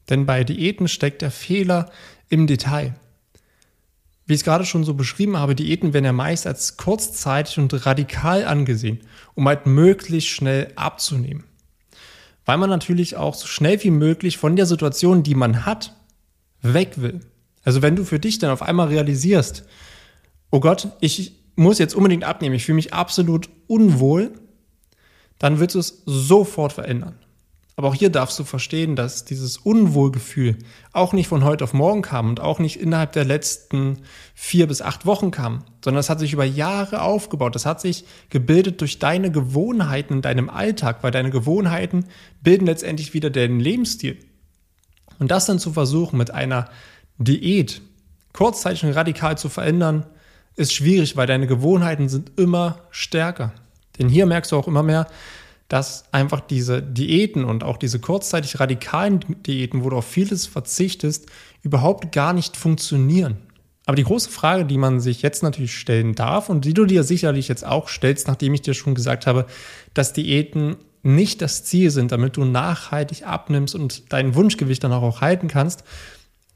Denn 0.08 0.26
bei 0.26 0.44
Diäten 0.44 0.88
steckt 0.88 1.22
der 1.22 1.30
Fehler 1.30 1.90
im 2.28 2.46
Detail. 2.46 2.94
Wie 4.26 4.34
ich 4.34 4.40
es 4.40 4.44
gerade 4.44 4.64
schon 4.64 4.84
so 4.84 4.94
beschrieben 4.94 5.36
habe, 5.36 5.54
Diäten 5.54 5.92
werden 5.92 6.04
ja 6.04 6.12
meist 6.12 6.46
als 6.46 6.76
kurzzeitig 6.76 7.58
und 7.58 7.84
radikal 7.86 8.44
angesehen, 8.44 9.00
um 9.34 9.46
halt 9.48 9.66
möglichst 9.66 10.30
schnell 10.30 10.72
abzunehmen. 10.76 11.44
Weil 12.44 12.58
man 12.58 12.70
natürlich 12.70 13.16
auch 13.16 13.34
so 13.34 13.46
schnell 13.46 13.82
wie 13.82 13.90
möglich 13.90 14.38
von 14.38 14.56
der 14.56 14.66
Situation, 14.66 15.22
die 15.22 15.34
man 15.34 15.66
hat, 15.66 15.94
weg 16.62 17.00
will. 17.00 17.20
Also 17.64 17.82
wenn 17.82 17.96
du 17.96 18.04
für 18.04 18.18
dich 18.18 18.38
dann 18.38 18.50
auf 18.50 18.62
einmal 18.62 18.88
realisierst, 18.88 19.64
oh 20.50 20.60
Gott, 20.60 20.88
ich 21.00 21.32
muss 21.56 21.78
jetzt 21.78 21.94
unbedingt 21.94 22.24
abnehmen, 22.24 22.54
ich 22.54 22.64
fühle 22.64 22.76
mich 22.76 22.94
absolut 22.94 23.48
unwohl, 23.66 24.32
dann 25.38 25.58
wird 25.58 25.74
es 25.74 26.02
sofort 26.06 26.72
verändern. 26.72 27.18
Aber 27.80 27.88
auch 27.88 27.94
hier 27.94 28.10
darfst 28.10 28.38
du 28.38 28.44
verstehen, 28.44 28.94
dass 28.94 29.24
dieses 29.24 29.56
Unwohlgefühl 29.56 30.58
auch 30.92 31.14
nicht 31.14 31.28
von 31.28 31.44
heute 31.44 31.64
auf 31.64 31.72
morgen 31.72 32.02
kam 32.02 32.28
und 32.28 32.38
auch 32.38 32.58
nicht 32.58 32.78
innerhalb 32.78 33.12
der 33.12 33.24
letzten 33.24 34.00
vier 34.34 34.66
bis 34.66 34.82
acht 34.82 35.06
Wochen 35.06 35.30
kam, 35.30 35.64
sondern 35.82 36.00
es 36.00 36.10
hat 36.10 36.20
sich 36.20 36.34
über 36.34 36.44
Jahre 36.44 37.00
aufgebaut. 37.00 37.54
Das 37.54 37.64
hat 37.64 37.80
sich 37.80 38.04
gebildet 38.28 38.82
durch 38.82 38.98
deine 38.98 39.30
Gewohnheiten 39.30 40.16
in 40.16 40.20
deinem 40.20 40.50
Alltag, 40.50 40.98
weil 41.00 41.10
deine 41.10 41.30
Gewohnheiten 41.30 42.04
bilden 42.42 42.66
letztendlich 42.66 43.14
wieder 43.14 43.30
deinen 43.30 43.60
Lebensstil. 43.60 44.18
Und 45.18 45.30
das 45.30 45.46
dann 45.46 45.58
zu 45.58 45.72
versuchen, 45.72 46.18
mit 46.18 46.32
einer 46.32 46.68
Diät 47.16 47.80
kurzzeitig 48.34 48.84
und 48.84 48.92
radikal 48.92 49.38
zu 49.38 49.48
verändern, 49.48 50.04
ist 50.54 50.74
schwierig, 50.74 51.16
weil 51.16 51.26
deine 51.26 51.46
Gewohnheiten 51.46 52.10
sind 52.10 52.38
immer 52.38 52.80
stärker. 52.90 53.54
Denn 53.98 54.10
hier 54.10 54.26
merkst 54.26 54.52
du 54.52 54.56
auch 54.58 54.68
immer 54.68 54.82
mehr, 54.82 55.06
dass 55.70 56.04
einfach 56.10 56.40
diese 56.40 56.82
Diäten 56.82 57.44
und 57.44 57.62
auch 57.62 57.76
diese 57.76 58.00
kurzzeitig 58.00 58.58
radikalen 58.58 59.20
Diäten, 59.46 59.84
wo 59.84 59.90
du 59.90 59.96
auf 59.96 60.04
vieles 60.04 60.46
verzichtest, 60.46 61.26
überhaupt 61.62 62.10
gar 62.10 62.32
nicht 62.32 62.56
funktionieren. 62.56 63.38
Aber 63.86 63.94
die 63.94 64.02
große 64.02 64.30
Frage, 64.30 64.64
die 64.64 64.78
man 64.78 64.98
sich 64.98 65.22
jetzt 65.22 65.44
natürlich 65.44 65.78
stellen 65.78 66.16
darf 66.16 66.48
und 66.48 66.64
die 66.64 66.74
du 66.74 66.86
dir 66.86 67.04
sicherlich 67.04 67.46
jetzt 67.46 67.64
auch 67.64 67.88
stellst, 67.88 68.26
nachdem 68.26 68.52
ich 68.52 68.62
dir 68.62 68.74
schon 68.74 68.96
gesagt 68.96 69.28
habe, 69.28 69.46
dass 69.94 70.12
Diäten 70.12 70.76
nicht 71.04 71.40
das 71.40 71.62
Ziel 71.62 71.92
sind, 71.92 72.10
damit 72.10 72.36
du 72.36 72.44
nachhaltig 72.44 73.24
abnimmst 73.24 73.76
und 73.76 74.12
dein 74.12 74.34
Wunschgewicht 74.34 74.82
dann 74.82 74.92
auch 74.92 75.20
halten 75.20 75.46
kannst, 75.46 75.84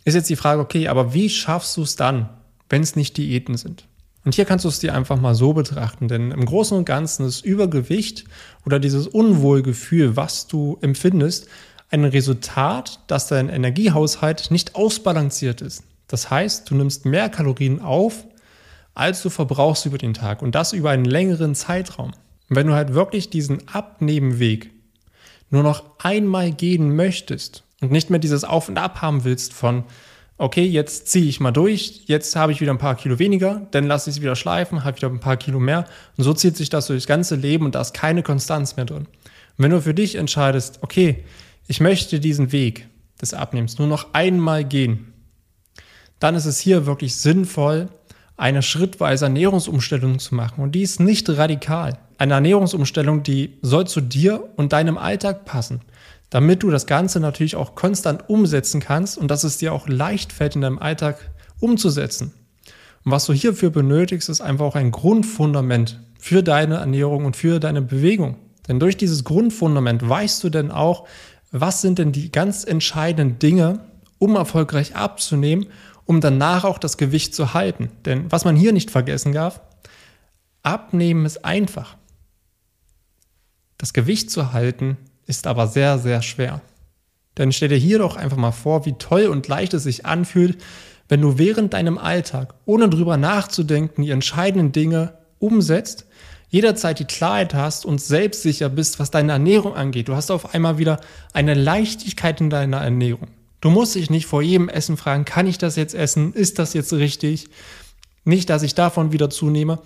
ist 0.05 0.15
jetzt 0.15 0.29
die 0.29 0.37
Frage, 0.37 0.61
okay, 0.61 0.89
aber 0.89 1.15
wie 1.15 1.31
schaffst 1.31 1.77
du 1.77 1.83
es 1.83 1.95
dann, 1.95 2.31
wenn 2.69 2.83
es 2.83 2.97
nicht 2.97 3.17
Diäten 3.17 3.57
sind? 3.57 3.87
Und 4.25 4.35
hier 4.35 4.47
kannst 4.47 4.65
du 4.65 4.69
es 4.69 4.79
dir 4.79 4.95
einfach 4.95 5.21
mal 5.21 5.35
so 5.35 5.53
betrachten, 5.53 6.09
denn 6.09 6.31
im 6.31 6.45
Großen 6.47 6.77
und 6.77 6.87
Ganzen 6.87 7.27
ist 7.27 7.45
Übergewicht 7.45 8.25
oder 8.65 8.81
dieses 8.81 9.07
Unwohlgefühl, 9.07 10.17
was 10.17 10.47
du 10.47 10.79
empfindest, 10.81 11.47
ein 11.91 12.05
Resultat, 12.05 13.01
dass 13.07 13.29
dein 13.29 13.49
Energiehaushalt 13.49 14.51
nicht 14.51 14.75
ausbalanciert 14.75 15.61
ist. 15.61 15.85
Das 16.09 16.31
heißt, 16.31 16.71
du 16.71 16.75
nimmst 16.75 17.05
mehr 17.05 17.29
Kalorien 17.29 17.81
auf, 17.81 18.25
als 18.95 19.23
du 19.23 19.31
verbrauchst 19.31 19.87
über 19.87 19.99
den 19.99 20.15
Tag 20.15 20.43
und 20.43 20.55
das 20.55 20.73
über 20.73 20.91
einen 20.91 21.05
längeren 21.05 21.55
Zeitraum. 21.55 22.13
Und 22.49 22.57
wenn 22.57 22.67
du 22.67 22.75
halt 22.75 22.95
wirklich 22.95 23.31
diesen 23.31 23.69
Abnehmenweg 23.69 24.71
nur 25.51 25.63
noch 25.63 25.85
einmal 25.99 26.53
gehen 26.53 26.97
möchtest 26.97 27.65
und 27.81 27.93
nicht 27.93 28.11
mehr 28.11 28.21
dieses 28.21 28.45
Auf 28.45 28.69
und 28.69 28.79
Ab 28.79 29.03
haben 29.03 29.25
willst 29.25 29.53
von 29.53 29.85
okay, 30.37 30.65
jetzt 30.65 31.09
ziehe 31.09 31.27
ich 31.27 31.41
mal 31.41 31.53
durch, 31.53 32.03
jetzt 32.07 32.35
habe 32.35 32.53
ich 32.53 32.61
wieder 32.61 32.73
ein 32.73 32.79
paar 32.79 32.97
Kilo 32.97 33.19
weniger, 33.19 33.67
dann 33.71 33.87
lasse 33.87 34.11
ich 34.11 34.17
es 34.17 34.23
wieder 34.23 34.37
schleifen, 34.37 34.85
habe 34.85 34.97
wieder 34.97 35.09
ein 35.09 35.21
paar 35.21 35.37
Kilo 35.37 35.61
mehr. 35.61 35.87
Und 36.17 36.25
so 36.25 36.33
zieht 36.33 36.57
sich 36.57 36.71
das 36.71 36.87
durch 36.87 37.03
das 37.03 37.07
ganze 37.07 37.37
Leben 37.37 37.65
und 37.65 37.75
da 37.75 37.81
ist 37.81 37.95
keine 37.95 38.23
Konstanz 38.23 38.77
mehr 38.77 38.87
drin. 38.87 39.07
Und 39.07 39.65
wenn 39.65 39.71
du 39.71 39.81
für 39.81 39.95
dich 39.95 40.17
entscheidest, 40.17 40.81
okay, 40.83 41.25
ich 41.69 41.81
möchte 41.81 42.19
diesen 42.21 42.53
Weg 42.53 42.89
des 43.21 43.33
Abnehmens 43.33 43.79
nur 43.79 43.89
noch 43.89 44.13
einmal 44.13 44.65
gehen, 44.65 45.13
dann 46.19 46.35
ist 46.35 46.47
es 46.47 46.59
hier 46.59 46.87
wirklich 46.87 47.17
sinnvoll, 47.17 47.89
eine 48.37 48.63
schrittweise 48.63 49.27
Ernährungsumstellung 49.27 50.19
zu 50.19 50.35
machen. 50.35 50.63
Und 50.63 50.73
die 50.73 50.83
ist 50.83 50.99
nicht 50.99 51.31
radikal. 51.31 51.99
Eine 52.19 52.35
Ernährungsumstellung, 52.35 53.23
die 53.23 53.59
soll 53.63 53.87
zu 53.87 54.01
dir 54.01 54.49
und 54.57 54.73
deinem 54.73 54.99
Alltag 54.99 55.45
passen 55.45 55.83
damit 56.31 56.63
du 56.63 56.71
das 56.71 56.87
Ganze 56.87 57.21
natürlich 57.21 57.57
auch 57.57 57.75
konstant 57.75 58.29
umsetzen 58.29 58.81
kannst 58.81 59.19
und 59.19 59.29
dass 59.31 59.45
es 59.45 59.59
dir 59.59 59.73
auch 59.73 59.89
leicht 59.89 60.33
fällt, 60.33 60.57
in 60.57 60.63
deinem 60.63 60.79
Alltag 60.79 61.19
umzusetzen. 61.61 62.33
Und 63.05 63.13
was 63.13 63.27
du 63.27 63.33
hierfür 63.33 63.71
benötigst, 63.71 64.29
ist 64.29 64.41
einfach 64.41 64.65
auch 64.65 64.77
ein 64.77 64.91
Grundfundament 64.91 66.01
für 66.19 66.43
deine 66.43 66.77
Ernährung 66.77 67.25
und 67.27 67.37
für 67.37 67.61
deine 67.61 67.83
Bewegung. 67.83 68.37
Denn 68.67 68.81
durch 68.81 68.97
dieses 68.97 69.25
Grundfundament 69.25 70.09
weißt 70.09 70.43
du 70.43 70.51
denn 70.51 70.71
auch, 70.71 71.07
was 71.53 71.83
sind 71.83 71.99
denn 71.99 72.13
die 72.13 72.33
ganz 72.33 72.65
entscheidenden 72.65 73.39
Dinge, 73.39 73.81
um 74.19 74.37
erfolgreich 74.37 74.97
abzunehmen, 74.97 75.67
um 76.07 76.21
danach 76.21 76.65
auch 76.65 76.79
das 76.79 76.97
Gewicht 76.97 77.35
zu 77.35 77.55
halten. 77.55 77.91
Denn 78.07 78.31
was 78.33 78.45
man 78.45 78.57
hier 78.57 78.73
nicht 78.73 78.91
vergessen 78.91 79.33
darf, 79.33 79.61
abnehmen 80.63 81.27
ist 81.27 81.45
einfach. 81.45 81.97
Das 83.79 83.93
Gewicht 83.93 84.31
zu 84.31 84.53
halten 84.53 84.97
ist 85.27 85.47
aber 85.47 85.67
sehr, 85.67 85.99
sehr 85.99 86.23
schwer. 86.23 86.61
Denn 87.39 87.53
stell 87.53 87.69
dir 87.69 87.77
hier 87.77 87.99
doch 87.99 88.17
einfach 88.17 88.37
mal 88.37 88.53
vor, 88.53 88.87
wie 88.87 88.95
toll 88.95 89.27
und 89.27 89.49
leicht 89.49 89.75
es 89.75 89.83
sich 89.83 90.07
anfühlt, 90.07 90.59
wenn 91.09 91.21
du 91.21 91.39
während 91.39 91.75
deinem 91.75 91.99
Alltag, 91.99 92.55
ohne 92.65 92.89
drüber 92.89 93.17
nachzudenken, 93.17 94.03
die 94.03 94.11
entscheidenden 94.11 94.73
Dinge 94.73 95.19
umsetzt, 95.39 96.07
jederzeit 96.49 96.99
die 96.99 97.05
Klarheit 97.05 97.53
hast 97.53 97.85
und 97.85 98.01
selbstsicher 98.01 98.69
bist, 98.69 99.01
was 99.01 99.11
deine 99.11 99.33
Ernährung 99.33 99.75
angeht. 99.75 100.09
Du 100.09 100.15
hast 100.15 100.31
auf 100.31 100.55
einmal 100.55 100.79
wieder 100.79 101.01
eine 101.33 101.55
Leichtigkeit 101.55 102.41
in 102.41 102.49
deiner 102.49 102.79
Ernährung. 102.79 103.29
Du 103.61 103.71
musst 103.71 103.95
dich 103.95 104.11
nicht 104.11 104.27
vor 104.27 104.43
jedem 104.43 104.69
Essen 104.69 104.97
fragen, 104.97 105.25
kann 105.25 105.47
ich 105.47 105.59
das 105.59 105.77
jetzt 105.77 105.95
essen? 105.95 106.33
Ist 106.33 106.59
das 106.59 106.75
jetzt 106.75 106.93
richtig? 106.93 107.49
Nicht, 108.25 108.51
dass 108.51 108.63
ich 108.63 108.75
davon 108.75 109.13
wieder 109.13 109.31
zunehme. 109.31 109.81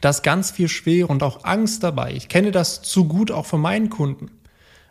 Da 0.00 0.10
ist 0.10 0.22
ganz 0.22 0.50
viel 0.50 0.68
Schwere 0.68 1.08
und 1.08 1.22
auch 1.22 1.44
Angst 1.44 1.82
dabei. 1.82 2.12
Ich 2.12 2.28
kenne 2.28 2.50
das 2.50 2.82
zu 2.82 3.04
gut 3.06 3.30
auch 3.30 3.46
von 3.46 3.60
meinen 3.60 3.90
Kunden. 3.90 4.30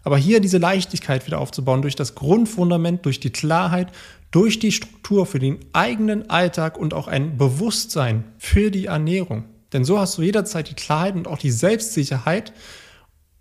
Aber 0.03 0.17
hier 0.17 0.39
diese 0.39 0.57
Leichtigkeit 0.57 1.25
wieder 1.25 1.39
aufzubauen 1.39 1.81
durch 1.81 1.95
das 1.95 2.15
Grundfundament, 2.15 3.05
durch 3.05 3.19
die 3.19 3.31
Klarheit, 3.31 3.87
durch 4.31 4.59
die 4.59 4.71
Struktur 4.71 5.25
für 5.25 5.39
den 5.39 5.59
eigenen 5.73 6.29
Alltag 6.29 6.77
und 6.77 6.93
auch 6.93 7.07
ein 7.07 7.37
Bewusstsein 7.37 8.25
für 8.37 8.71
die 8.71 8.87
Ernährung. 8.87 9.45
Denn 9.71 9.85
so 9.85 9.99
hast 9.99 10.17
du 10.17 10.21
jederzeit 10.21 10.69
die 10.69 10.75
Klarheit 10.75 11.15
und 11.15 11.27
auch 11.27 11.37
die 11.37 11.51
Selbstsicherheit 11.51 12.53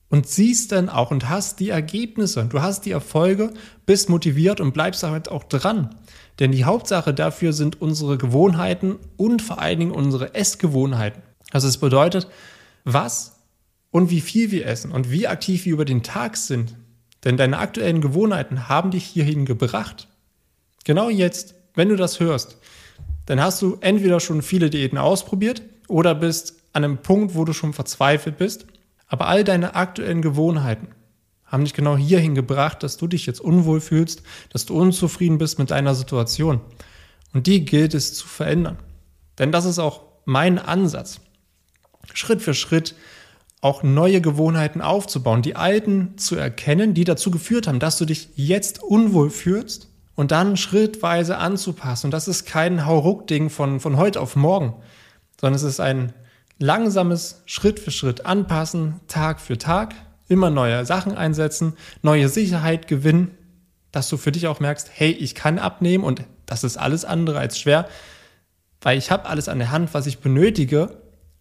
und 0.08 0.28
siehst 0.28 0.72
dann 0.72 0.88
auch 0.88 1.10
und 1.10 1.30
hast 1.30 1.58
die 1.58 1.70
Ergebnisse. 1.70 2.44
Du 2.44 2.60
hast 2.60 2.84
die 2.84 2.90
Erfolge, 2.90 3.52
bist 3.86 4.10
motiviert 4.10 4.60
und 4.60 4.72
bleibst 4.72 5.02
damit 5.02 5.30
auch 5.30 5.44
dran. 5.44 5.94
Denn 6.38 6.52
die 6.52 6.64
Hauptsache 6.64 7.14
dafür 7.14 7.52
sind 7.52 7.80
unsere 7.80 8.18
Gewohnheiten 8.18 8.98
und 9.16 9.40
vor 9.40 9.58
allen 9.58 9.78
Dingen 9.78 9.90
unsere 9.90 10.34
Essgewohnheiten. 10.34 11.22
Also 11.50 11.66
es 11.66 11.78
bedeutet, 11.78 12.28
was 12.84 13.41
und 13.92 14.10
wie 14.10 14.20
viel 14.20 14.50
wir 14.50 14.66
essen 14.66 14.90
und 14.90 15.12
wie 15.12 15.28
aktiv 15.28 15.64
wir 15.64 15.74
über 15.74 15.84
den 15.84 16.02
Tag 16.02 16.36
sind. 16.36 16.74
Denn 17.22 17.36
deine 17.36 17.58
aktuellen 17.58 18.00
Gewohnheiten 18.00 18.68
haben 18.68 18.90
dich 18.90 19.04
hierhin 19.04 19.44
gebracht. 19.44 20.08
Genau 20.84 21.08
jetzt, 21.08 21.54
wenn 21.74 21.88
du 21.88 21.94
das 21.94 22.18
hörst, 22.18 22.56
dann 23.26 23.40
hast 23.40 23.62
du 23.62 23.76
entweder 23.80 24.18
schon 24.18 24.42
viele 24.42 24.70
Diäten 24.70 24.98
ausprobiert 24.98 25.62
oder 25.86 26.16
bist 26.16 26.56
an 26.72 26.82
einem 26.82 26.98
Punkt, 26.98 27.36
wo 27.36 27.44
du 27.44 27.52
schon 27.52 27.72
verzweifelt 27.72 28.38
bist. 28.38 28.66
Aber 29.06 29.28
all 29.28 29.44
deine 29.44 29.76
aktuellen 29.76 30.22
Gewohnheiten 30.22 30.88
haben 31.44 31.64
dich 31.64 31.74
genau 31.74 31.96
hierhin 31.96 32.34
gebracht, 32.34 32.82
dass 32.82 32.96
du 32.96 33.06
dich 33.06 33.26
jetzt 33.26 33.40
unwohl 33.40 33.80
fühlst, 33.80 34.22
dass 34.48 34.64
du 34.64 34.74
unzufrieden 34.74 35.36
bist 35.36 35.58
mit 35.58 35.70
deiner 35.70 35.94
Situation. 35.94 36.62
Und 37.34 37.46
die 37.46 37.64
gilt 37.64 37.92
es 37.92 38.14
zu 38.14 38.26
verändern. 38.26 38.78
Denn 39.38 39.52
das 39.52 39.66
ist 39.66 39.78
auch 39.78 40.00
mein 40.24 40.58
Ansatz. 40.58 41.20
Schritt 42.14 42.40
für 42.42 42.54
Schritt 42.54 42.94
auch 43.62 43.84
neue 43.84 44.20
Gewohnheiten 44.20 44.82
aufzubauen, 44.82 45.40
die 45.40 45.56
alten 45.56 46.18
zu 46.18 46.34
erkennen, 46.36 46.94
die 46.94 47.04
dazu 47.04 47.30
geführt 47.30 47.68
haben, 47.68 47.78
dass 47.78 47.96
du 47.96 48.04
dich 48.04 48.30
jetzt 48.34 48.82
unwohl 48.82 49.30
fühlst 49.30 49.88
und 50.16 50.32
dann 50.32 50.56
schrittweise 50.56 51.38
anzupassen. 51.38 52.08
Und 52.08 52.10
das 52.10 52.26
ist 52.26 52.44
kein 52.44 52.84
Hauruck-Ding 52.84 53.50
von, 53.50 53.78
von 53.78 53.96
heute 53.96 54.20
auf 54.20 54.34
morgen, 54.34 54.74
sondern 55.40 55.54
es 55.54 55.62
ist 55.62 55.78
ein 55.78 56.12
langsames 56.58 57.42
Schritt 57.46 57.78
für 57.78 57.92
Schritt 57.92 58.26
anpassen, 58.26 59.00
Tag 59.06 59.40
für 59.40 59.56
Tag, 59.58 59.94
immer 60.26 60.50
neue 60.50 60.84
Sachen 60.84 61.16
einsetzen, 61.16 61.74
neue 62.02 62.28
Sicherheit 62.28 62.88
gewinnen, 62.88 63.30
dass 63.92 64.08
du 64.08 64.16
für 64.16 64.32
dich 64.32 64.48
auch 64.48 64.58
merkst, 64.58 64.90
hey, 64.92 65.12
ich 65.12 65.36
kann 65.36 65.60
abnehmen 65.60 66.02
und 66.02 66.24
das 66.46 66.64
ist 66.64 66.78
alles 66.78 67.04
andere 67.04 67.38
als 67.38 67.60
schwer, 67.60 67.88
weil 68.80 68.98
ich 68.98 69.12
habe 69.12 69.28
alles 69.28 69.48
an 69.48 69.60
der 69.60 69.70
Hand, 69.70 69.94
was 69.94 70.06
ich 70.06 70.18
benötige 70.18 70.98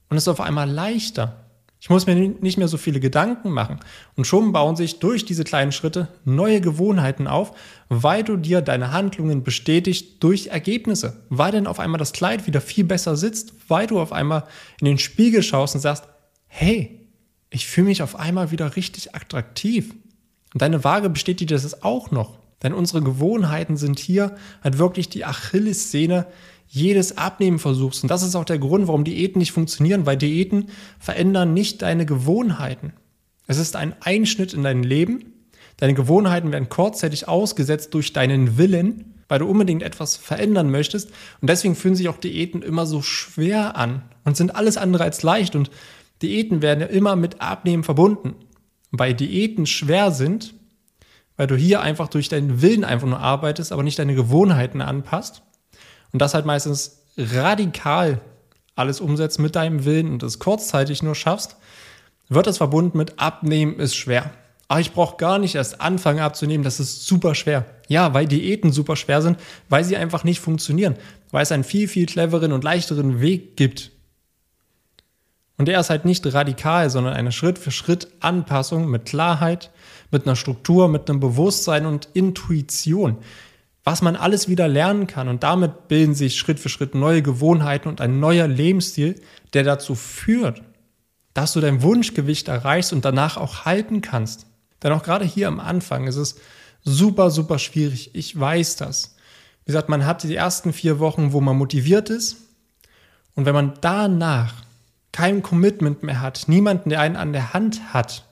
und 0.09 0.17
es 0.17 0.23
ist 0.23 0.27
auf 0.27 0.41
einmal 0.41 0.69
leichter. 0.69 1.40
Ich 1.83 1.89
muss 1.89 2.05
mir 2.05 2.13
nicht 2.15 2.59
mehr 2.59 2.67
so 2.67 2.77
viele 2.77 2.99
Gedanken 2.99 3.49
machen. 3.49 3.79
Und 4.15 4.27
schon 4.27 4.51
bauen 4.51 4.75
sich 4.75 4.99
durch 4.99 5.25
diese 5.25 5.43
kleinen 5.43 5.71
Schritte 5.71 6.09
neue 6.25 6.61
Gewohnheiten 6.61 7.25
auf, 7.25 7.57
weil 7.89 8.23
du 8.23 8.37
dir 8.37 8.61
deine 8.61 8.91
Handlungen 8.91 9.43
bestätigst 9.43 10.21
durch 10.23 10.47
Ergebnisse. 10.47 11.23
Weil 11.29 11.51
dann 11.51 11.65
auf 11.65 11.79
einmal 11.79 11.97
das 11.97 12.13
Kleid 12.13 12.45
wieder 12.45 12.61
viel 12.61 12.83
besser 12.83 13.15
sitzt, 13.17 13.53
weil 13.67 13.87
du 13.87 13.99
auf 13.99 14.13
einmal 14.13 14.43
in 14.79 14.85
den 14.85 14.99
Spiegel 14.99 15.41
schaust 15.41 15.73
und 15.73 15.81
sagst, 15.81 16.03
hey, 16.45 16.99
ich 17.49 17.65
fühle 17.65 17.87
mich 17.87 18.03
auf 18.03 18.15
einmal 18.15 18.51
wieder 18.51 18.75
richtig 18.75 19.15
attraktiv. 19.15 19.91
Und 20.53 20.61
deine 20.61 20.83
Waage 20.83 21.09
bestätigt 21.09 21.49
das 21.49 21.81
auch 21.81 22.11
noch. 22.11 22.37
Denn 22.61 22.73
unsere 22.73 23.01
Gewohnheiten 23.01 23.75
sind 23.75 23.97
hier 23.97 24.35
halt 24.63 24.77
wirklich 24.77 25.09
die 25.09 25.25
Achillessehne 25.25 26.27
jedes 26.73 27.17
Abnehmen 27.17 27.59
versuchst. 27.59 28.03
Und 28.03 28.09
das 28.09 28.23
ist 28.23 28.33
auch 28.33 28.45
der 28.45 28.57
Grund, 28.57 28.87
warum 28.87 29.03
Diäten 29.03 29.39
nicht 29.39 29.51
funktionieren, 29.51 30.05
weil 30.05 30.15
Diäten 30.15 30.67
verändern 30.99 31.53
nicht 31.53 31.81
deine 31.81 32.05
Gewohnheiten. 32.05 32.93
Es 33.45 33.57
ist 33.57 33.75
ein 33.75 33.93
Einschnitt 33.99 34.53
in 34.53 34.63
dein 34.63 34.81
Leben. 34.81 35.33
Deine 35.75 35.93
Gewohnheiten 35.95 36.53
werden 36.53 36.69
kurzzeitig 36.69 37.27
ausgesetzt 37.27 37.93
durch 37.93 38.13
deinen 38.13 38.57
Willen, 38.57 39.15
weil 39.27 39.39
du 39.39 39.47
unbedingt 39.47 39.83
etwas 39.83 40.15
verändern 40.15 40.71
möchtest. 40.71 41.09
Und 41.41 41.49
deswegen 41.49 41.75
fühlen 41.75 41.95
sich 41.95 42.07
auch 42.07 42.17
Diäten 42.17 42.61
immer 42.61 42.85
so 42.85 43.01
schwer 43.01 43.75
an 43.75 44.03
und 44.23 44.37
sind 44.37 44.55
alles 44.55 44.77
andere 44.77 45.03
als 45.03 45.23
leicht. 45.23 45.57
Und 45.57 45.71
Diäten 46.21 46.61
werden 46.61 46.79
ja 46.79 46.87
immer 46.87 47.17
mit 47.17 47.41
Abnehmen 47.41 47.83
verbunden. 47.83 48.35
Weil 48.91 49.13
Diäten 49.13 49.65
schwer 49.65 50.11
sind, 50.11 50.53
weil 51.35 51.47
du 51.47 51.57
hier 51.57 51.81
einfach 51.81 52.07
durch 52.07 52.29
deinen 52.29 52.61
Willen 52.61 52.85
einfach 52.85 53.07
nur 53.07 53.19
arbeitest, 53.19 53.73
aber 53.73 53.83
nicht 53.83 53.99
deine 53.99 54.15
Gewohnheiten 54.15 54.79
anpasst. 54.79 55.43
Und 56.11 56.21
das 56.21 56.33
halt 56.33 56.45
meistens 56.45 56.99
radikal 57.17 58.21
alles 58.75 59.01
umsetzt 59.01 59.39
mit 59.39 59.55
deinem 59.55 59.85
Willen 59.85 60.11
und 60.11 60.23
es 60.23 60.39
kurzzeitig 60.39 61.03
nur 61.03 61.15
schaffst, 61.15 61.57
wird 62.29 62.47
es 62.47 62.57
verbunden 62.57 62.97
mit 62.97 63.19
Abnehmen 63.19 63.79
ist 63.79 63.95
schwer. 63.95 64.31
Aber 64.67 64.79
ich 64.79 64.93
brauche 64.93 65.17
gar 65.17 65.37
nicht 65.37 65.55
erst 65.55 65.81
anfangen 65.81 66.21
abzunehmen, 66.21 66.63
das 66.63 66.79
ist 66.79 67.05
super 67.05 67.35
schwer. 67.35 67.65
Ja, 67.89 68.13
weil 68.13 68.25
Diäten 68.25 68.71
super 68.71 68.95
schwer 68.95 69.21
sind, 69.21 69.37
weil 69.67 69.83
sie 69.83 69.97
einfach 69.97 70.23
nicht 70.23 70.39
funktionieren, 70.39 70.95
weil 71.31 71.43
es 71.43 71.51
einen 71.51 71.65
viel, 71.65 71.89
viel 71.89 72.05
cleveren 72.05 72.53
und 72.53 72.63
leichteren 72.63 73.19
Weg 73.19 73.57
gibt. 73.57 73.91
Und 75.57 75.67
der 75.67 75.79
ist 75.79 75.89
halt 75.89 76.05
nicht 76.05 76.25
radikal, 76.33 76.89
sondern 76.89 77.13
eine 77.13 77.33
Schritt-für-Schritt-Anpassung 77.33 78.89
mit 78.89 79.05
Klarheit, 79.05 79.71
mit 80.09 80.25
einer 80.25 80.37
Struktur, 80.37 80.87
mit 80.87 81.09
einem 81.09 81.19
Bewusstsein 81.19 81.85
und 81.85 82.07
Intuition, 82.13 83.17
was 83.83 84.01
man 84.01 84.15
alles 84.15 84.47
wieder 84.47 84.67
lernen 84.67 85.07
kann. 85.07 85.27
Und 85.27 85.43
damit 85.43 85.87
bilden 85.87 86.13
sich 86.13 86.37
Schritt 86.37 86.59
für 86.59 86.69
Schritt 86.69 86.95
neue 86.95 87.21
Gewohnheiten 87.21 87.89
und 87.89 88.01
ein 88.01 88.19
neuer 88.19 88.47
Lebensstil, 88.47 89.19
der 89.53 89.63
dazu 89.63 89.95
führt, 89.95 90.61
dass 91.33 91.53
du 91.53 91.61
dein 91.61 91.81
Wunschgewicht 91.81 92.47
erreichst 92.47 92.93
und 92.93 93.05
danach 93.05 93.37
auch 93.37 93.65
halten 93.65 94.01
kannst. 94.01 94.45
Denn 94.83 94.91
auch 94.91 95.03
gerade 95.03 95.25
hier 95.25 95.47
am 95.47 95.59
Anfang 95.59 96.07
ist 96.07 96.15
es 96.15 96.35
super, 96.83 97.29
super 97.29 97.59
schwierig. 97.59 98.11
Ich 98.13 98.39
weiß 98.39 98.75
das. 98.77 99.15
Wie 99.65 99.71
gesagt, 99.71 99.89
man 99.89 100.05
hat 100.05 100.23
die 100.23 100.35
ersten 100.35 100.73
vier 100.73 100.99
Wochen, 100.99 101.33
wo 101.33 101.41
man 101.41 101.57
motiviert 101.57 102.09
ist. 102.09 102.37
Und 103.35 103.45
wenn 103.45 103.53
man 103.53 103.73
danach 103.81 104.53
kein 105.11 105.43
Commitment 105.43 106.03
mehr 106.03 106.21
hat, 106.21 106.43
niemanden, 106.47 106.89
der 106.89 107.01
einen 107.01 107.15
an 107.15 107.33
der 107.33 107.53
Hand 107.53 107.93
hat, 107.93 108.25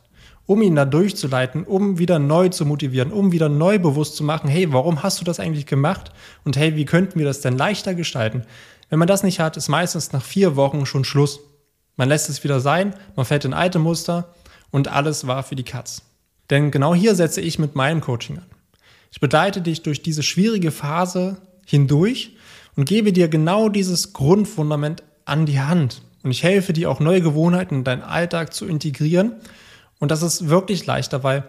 um 0.49 0.63
ihn 0.63 0.75
da 0.75 0.83
durchzuleiten, 0.83 1.63
um 1.63 1.99
wieder 1.99 2.17
neu 2.17 2.49
zu 2.49 2.65
motivieren, 2.65 3.11
um 3.11 3.31
wieder 3.31 3.49
neu 3.49 3.77
bewusst 3.77 4.15
zu 4.15 4.23
machen, 4.23 4.49
hey, 4.49 4.73
warum 4.73 5.03
hast 5.03 5.21
du 5.21 5.23
das 5.23 5.39
eigentlich 5.39 5.67
gemacht? 5.67 6.11
Und 6.43 6.57
hey, 6.57 6.75
wie 6.75 6.85
könnten 6.85 7.19
wir 7.19 7.25
das 7.27 7.41
denn 7.41 7.55
leichter 7.55 7.93
gestalten? 7.93 8.41
Wenn 8.89 8.97
man 8.97 9.07
das 9.07 9.21
nicht 9.21 9.39
hat, 9.39 9.57
ist 9.57 9.67
meistens 9.69 10.11
nach 10.11 10.23
vier 10.23 10.55
Wochen 10.55 10.87
schon 10.87 11.05
Schluss. 11.05 11.39
Man 11.97 12.09
lässt 12.09 12.31
es 12.31 12.43
wieder 12.43 12.59
sein, 12.61 12.95
man 13.15 13.27
fällt 13.27 13.45
in 13.45 13.53
alte 13.53 13.77
Muster 13.77 14.33
und 14.71 14.87
alles 14.87 15.27
war 15.27 15.43
für 15.43 15.55
die 15.55 15.63
Katz. 15.63 16.01
Denn 16.49 16.71
genau 16.71 16.95
hier 16.95 17.13
setze 17.13 17.41
ich 17.41 17.59
mit 17.59 17.75
meinem 17.75 18.01
Coaching 18.01 18.37
an. 18.37 18.45
Ich 19.11 19.19
begleite 19.19 19.61
dich 19.61 19.83
durch 19.83 20.01
diese 20.01 20.23
schwierige 20.23 20.71
Phase 20.71 21.37
hindurch 21.67 22.35
und 22.75 22.89
gebe 22.89 23.13
dir 23.13 23.27
genau 23.27 23.69
dieses 23.69 24.13
Grundfundament 24.13 25.03
an 25.25 25.45
die 25.45 25.59
Hand. 25.59 26.01
Und 26.23 26.31
ich 26.31 26.41
helfe 26.41 26.73
dir 26.73 26.89
auch 26.89 26.99
neue 26.99 27.21
Gewohnheiten 27.21 27.75
in 27.75 27.83
deinen 27.83 28.01
Alltag 28.01 28.51
zu 28.51 28.65
integrieren. 28.65 29.33
Und 29.99 30.11
das 30.11 30.23
ist 30.23 30.49
wirklich 30.49 30.85
leichter, 30.85 31.23
weil 31.23 31.43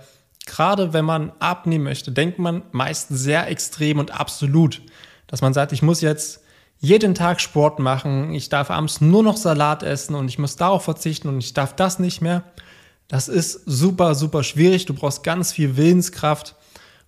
gerade 0.46 0.92
wenn 0.92 1.04
man 1.04 1.32
abnehmen 1.38 1.84
möchte, 1.84 2.12
denkt 2.12 2.38
man 2.38 2.62
meist 2.72 3.08
sehr 3.10 3.48
extrem 3.48 3.98
und 3.98 4.18
absolut. 4.18 4.82
Dass 5.26 5.42
man 5.42 5.54
sagt, 5.54 5.72
ich 5.72 5.82
muss 5.82 6.00
jetzt 6.00 6.42
jeden 6.78 7.14
Tag 7.14 7.40
Sport 7.40 7.78
machen, 7.78 8.32
ich 8.32 8.48
darf 8.48 8.70
abends 8.70 9.00
nur 9.00 9.22
noch 9.22 9.36
Salat 9.36 9.82
essen 9.82 10.14
und 10.14 10.28
ich 10.28 10.38
muss 10.38 10.56
darauf 10.56 10.82
verzichten 10.82 11.28
und 11.28 11.38
ich 11.38 11.52
darf 11.52 11.76
das 11.76 11.98
nicht 11.98 12.20
mehr. 12.20 12.42
Das 13.06 13.28
ist 13.28 13.62
super, 13.66 14.14
super 14.14 14.42
schwierig. 14.42 14.86
Du 14.86 14.94
brauchst 14.94 15.22
ganz 15.22 15.52
viel 15.52 15.76
Willenskraft. 15.76 16.54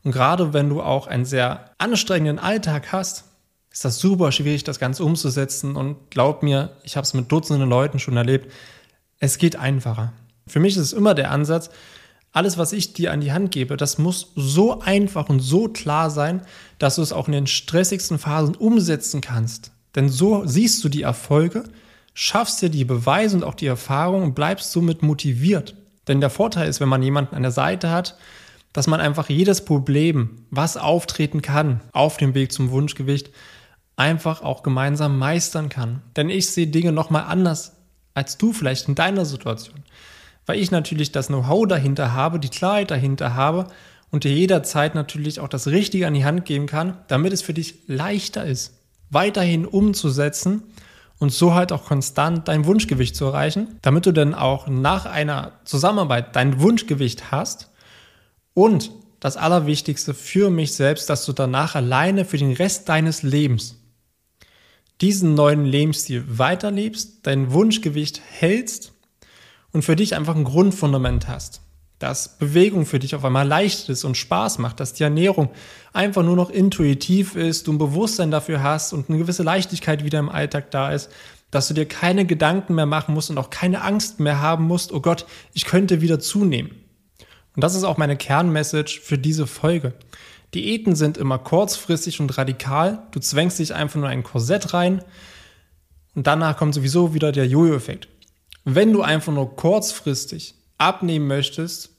Und 0.05 0.11
gerade 0.11 0.53
wenn 0.53 0.69
du 0.69 0.83
auch 0.83 1.07
einen 1.07 1.25
sehr 1.25 1.71
anstrengenden 1.79 2.39
Alltag 2.39 2.93
hast, 2.93 3.25
ist 3.71 3.85
das 3.85 3.99
super 3.99 4.33
schwierig, 4.33 4.65
das 4.65 4.81
Ganze 4.81 5.05
umzusetzen. 5.05 5.77
Und 5.77 6.11
glaub 6.11 6.43
mir, 6.43 6.77
ich 6.83 6.97
habe 6.97 7.05
es 7.05 7.15
mit 7.15 7.31
Dutzenden 7.31 7.69
Leuten 7.69 7.99
schon 7.99 8.17
erlebt. 8.17 8.53
Es 9.21 9.39
geht 9.39 9.57
einfacher. 9.57 10.13
Für 10.47 10.61
mich 10.61 10.77
ist 10.77 10.83
es 10.83 10.93
immer 10.93 11.15
der 11.15 11.31
Ansatz, 11.31 11.71
alles, 12.33 12.57
was 12.57 12.73
ich 12.73 12.95
dir 12.95 13.13
an 13.13 13.21
die 13.21 13.33
Hand 13.33 13.51
gebe, 13.51 13.77
das 13.77 13.99
muss 13.99 14.33
so 14.35 14.81
einfach 14.81 15.29
und 15.29 15.41
so 15.41 15.69
klar 15.69 16.11
sein, 16.11 16.43
dass 16.79 16.97
du 16.97 17.03
es 17.03 17.13
auch 17.13 17.27
in 17.29 17.33
den 17.33 17.47
stressigsten 17.47 18.19
Phasen 18.19 18.55
umsetzen 18.55 19.21
kannst. 19.21 19.71
Denn 19.95 20.09
so 20.09 20.47
siehst 20.47 20.83
du 20.83 20.89
die 20.89 21.03
Erfolge, 21.03 21.65
schaffst 22.15 22.63
dir 22.63 22.71
die 22.71 22.87
Beweise 22.87 23.37
und 23.37 23.45
auch 23.45 23.55
die 23.55 23.67
Erfahrung 23.67 24.23
und 24.23 24.35
bleibst 24.35 24.73
somit 24.73 25.03
motiviert. 25.03 25.75
Denn 26.09 26.21
der 26.21 26.31
Vorteil 26.31 26.69
ist, 26.69 26.81
wenn 26.81 26.89
man 26.89 27.03
jemanden 27.03 27.35
an 27.35 27.43
der 27.43 27.53
Seite 27.53 27.91
hat, 27.91 28.17
dass 28.73 28.87
man 28.87 29.01
einfach 29.01 29.29
jedes 29.29 29.65
Problem, 29.67 30.47
was 30.51 30.79
auftreten 30.79 31.43
kann 31.43 31.83
auf 31.93 32.17
dem 32.17 32.35
Weg 32.35 32.53
zum 32.53 32.71
Wunschgewicht, 32.71 33.31
einfach 33.97 34.41
auch 34.41 34.63
gemeinsam 34.63 35.19
meistern 35.19 35.69
kann. 35.69 36.01
Denn 36.17 36.31
ich 36.31 36.51
sehe 36.51 36.67
Dinge 36.67 36.93
nochmal 36.93 37.25
anders 37.25 37.73
als 38.15 38.37
du 38.37 38.53
vielleicht 38.53 38.89
in 38.89 38.95
deiner 38.95 39.25
Situation. 39.25 39.85
Weil 40.47 40.59
ich 40.59 40.71
natürlich 40.71 41.13
das 41.13 41.29
Know-how 41.29 41.67
dahinter 41.67 42.13
habe, 42.13 42.41
die 42.41 42.49
Klarheit 42.49 42.91
dahinter 42.91 43.35
habe 43.35 43.67
und 44.11 44.25
dir 44.25 44.33
jederzeit 44.33 44.95
natürlich 44.95 45.41
auch 45.41 45.49
das 45.49 45.69
Richtige 45.69 46.07
an 46.07 46.15
die 46.15 46.25
Hand 46.25 46.45
geben 46.45 46.67
kann, 46.67 46.99
damit 47.09 47.33
es 47.33 47.43
für 47.43 47.55
dich 47.55 47.77
leichter 47.87 48.45
ist, 48.45 48.79
weiterhin 49.11 49.67
umzusetzen 49.67 50.63
und 51.19 51.33
so 51.33 51.55
halt 51.55 51.73
auch 51.73 51.85
konstant 51.85 52.49
dein 52.49 52.65
Wunschgewicht 52.65 53.15
zu 53.15 53.27
erreichen, 53.27 53.79
damit 53.83 54.07
du 54.07 54.13
dann 54.13 54.35
auch 54.35 54.67
nach 54.67 55.07
einer 55.07 55.53
Zusammenarbeit 55.65 56.35
dein 56.35 56.61
Wunschgewicht 56.61 57.31
hast 57.31 57.71
und 58.55 58.91
das 59.21 59.37
Allerwichtigste 59.37 60.15
für 60.15 60.51
mich 60.51 60.75
selbst, 60.75 61.09
dass 61.09 61.25
du 61.25 61.33
danach 61.33 61.77
alleine 61.77 62.25
für 62.25 62.39
den 62.39 62.53
Rest 62.53 62.89
deines 62.89 63.23
Lebens 63.23 63.77
diesen 65.01 65.35
neuen 65.35 65.65
Lebensstil 65.65 66.25
weiterlebst, 66.27 67.27
dein 67.27 67.53
Wunschgewicht 67.53 68.21
hältst 68.31 68.92
und 69.73 69.83
für 69.83 69.97
dich 69.97 70.15
einfach 70.15 70.37
ein 70.37 70.45
Grundfundament 70.45 71.29
hast 71.29 71.63
dass 72.03 72.37
Bewegung 72.37 72.85
für 72.85 72.99
dich 72.99 73.15
auf 73.15 73.25
einmal 73.25 73.47
leicht 73.47 73.89
ist 73.89 74.03
und 74.05 74.17
Spaß 74.17 74.59
macht, 74.59 74.81
dass 74.81 74.93
die 74.93 75.05
Ernährung 75.05 75.51
einfach 75.93 76.25
nur 76.25 76.35
noch 76.35 76.51
intuitiv 76.51 77.37
ist, 77.37 77.69
du 77.69 77.73
ein 77.73 77.79
Bewusstsein 77.79 78.33
dafür 78.33 78.63
hast 78.63 78.93
und 78.93 79.09
eine 79.09 79.19
gewisse 79.19 79.45
Leichtigkeit 79.45 80.05
wieder 80.05 80.19
im 80.19 80.29
Alltag 80.29 80.73
da 80.73 80.91
ist, 80.91 81.11
dass 81.53 81.69
du 81.69 81.75
dir 81.75 81.87
keine 81.87 82.27
Gedanken 82.27 82.75
mehr 82.75 82.87
machen 82.87 83.15
musst 83.15 83.31
und 83.31 83.39
auch 83.39 83.51
keine 83.51 83.83
Angst 83.83 84.19
mehr 84.19 84.41
haben 84.41 84.65
musst, 84.65 84.93
oh 84.93 85.01
Gott, 85.01 85.27
ich 85.53 85.65
könnte 85.65 86.01
wieder 86.01 86.19
zunehmen. 86.19 86.73
Und 87.55 87.63
das 87.63 87.77
ist 87.77 87.85
auch 87.85 87.99
meine 87.99 88.17
Kernmessage 88.17 89.01
für 89.01 89.19
diese 89.19 89.47
Folge. 89.47 89.93
Diäten 90.55 90.97
sind 90.97 91.19
immer 91.19 91.39
kurzfristig 91.39 92.19
und 92.19 92.37
radikal. 92.37 93.07
Du 93.13 93.21
zwängst 93.21 93.59
dich 93.61 93.75
einfach 93.75 94.01
nur 94.01 94.09
ein 94.09 94.25
Korsett 94.25 94.75
rein 94.75 95.05
und 96.17 96.27
danach 96.27 96.57
kommt 96.57 96.75
sowieso 96.75 97.15
wieder 97.15 97.31
der 97.31 97.47
Jojo-Effekt. 97.47 98.09
Wenn 98.65 98.93
du 98.93 99.03
einfach 99.03 99.33
nur 99.33 99.57
kurzfristig 99.57 100.55
abnehmen 100.79 101.27
möchtest, 101.27 101.93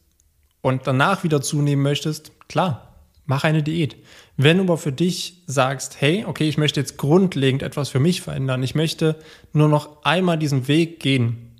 und 0.63 0.87
danach 0.87 1.23
wieder 1.23 1.41
zunehmen 1.41 1.83
möchtest, 1.83 2.31
klar, 2.47 2.95
mach 3.25 3.43
eine 3.43 3.61
Diät. 3.61 3.97
Wenn 4.37 4.57
du 4.57 4.63
aber 4.63 4.77
für 4.77 4.93
dich 4.93 5.43
sagst, 5.45 6.01
hey, 6.01 6.25
okay, 6.25 6.47
ich 6.47 6.57
möchte 6.57 6.79
jetzt 6.79 6.97
grundlegend 6.97 7.61
etwas 7.61 7.89
für 7.89 7.99
mich 7.99 8.21
verändern, 8.21 8.63
ich 8.63 8.73
möchte 8.73 9.19
nur 9.51 9.67
noch 9.67 10.03
einmal 10.03 10.39
diesen 10.39 10.67
Weg 10.67 10.99
gehen 10.99 11.51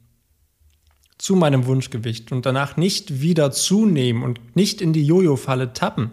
zu 1.18 1.36
meinem 1.36 1.66
Wunschgewicht 1.66 2.32
und 2.32 2.46
danach 2.46 2.78
nicht 2.78 3.22
wieder 3.22 3.52
zunehmen 3.52 4.24
und 4.24 4.56
nicht 4.56 4.82
in 4.82 4.94
die 4.94 5.06
Jojo-Falle 5.06 5.74
tappen 5.74 6.12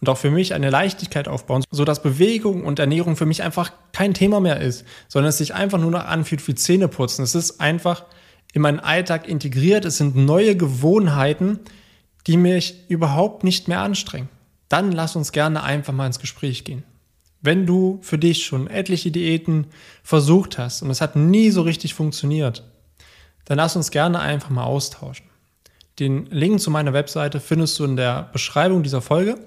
und 0.00 0.08
auch 0.08 0.18
für 0.18 0.30
mich 0.30 0.54
eine 0.54 0.70
Leichtigkeit 0.70 1.28
aufbauen, 1.28 1.64
sodass 1.70 2.02
Bewegung 2.02 2.64
und 2.64 2.78
Ernährung 2.78 3.16
für 3.16 3.26
mich 3.26 3.42
einfach 3.42 3.72
kein 3.92 4.14
Thema 4.14 4.40
mehr 4.40 4.60
ist, 4.60 4.84
sondern 5.08 5.30
es 5.30 5.38
sich 5.38 5.54
einfach 5.54 5.78
nur 5.78 5.90
noch 5.90 6.04
anfühlt 6.04 6.46
wie 6.46 6.54
Zähneputzen. 6.54 7.24
Es 7.24 7.34
ist 7.34 7.60
einfach 7.60 8.04
in 8.52 8.62
meinen 8.62 8.80
Alltag 8.80 9.28
integriert, 9.28 9.84
es 9.84 9.96
sind 9.96 10.16
neue 10.16 10.56
Gewohnheiten, 10.56 11.60
die 12.26 12.36
mich 12.36 12.88
überhaupt 12.88 13.44
nicht 13.44 13.68
mehr 13.68 13.80
anstrengen, 13.80 14.28
dann 14.68 14.92
lass 14.92 15.16
uns 15.16 15.32
gerne 15.32 15.62
einfach 15.62 15.92
mal 15.92 16.06
ins 16.06 16.20
Gespräch 16.20 16.64
gehen. 16.64 16.84
Wenn 17.40 17.66
du 17.66 17.98
für 18.00 18.16
dich 18.16 18.46
schon 18.46 18.68
etliche 18.68 19.10
Diäten 19.10 19.66
versucht 20.02 20.56
hast 20.56 20.82
und 20.82 20.90
es 20.90 21.00
hat 21.00 21.16
nie 21.16 21.50
so 21.50 21.62
richtig 21.62 21.92
funktioniert, 21.92 22.64
dann 23.44 23.58
lass 23.58 23.76
uns 23.76 23.90
gerne 23.90 24.20
einfach 24.20 24.48
mal 24.48 24.64
austauschen. 24.64 25.26
Den 25.98 26.26
Link 26.26 26.60
zu 26.60 26.70
meiner 26.70 26.92
Webseite 26.92 27.40
findest 27.40 27.78
du 27.78 27.84
in 27.84 27.96
der 27.96 28.30
Beschreibung 28.32 28.82
dieser 28.82 29.02
Folge. 29.02 29.38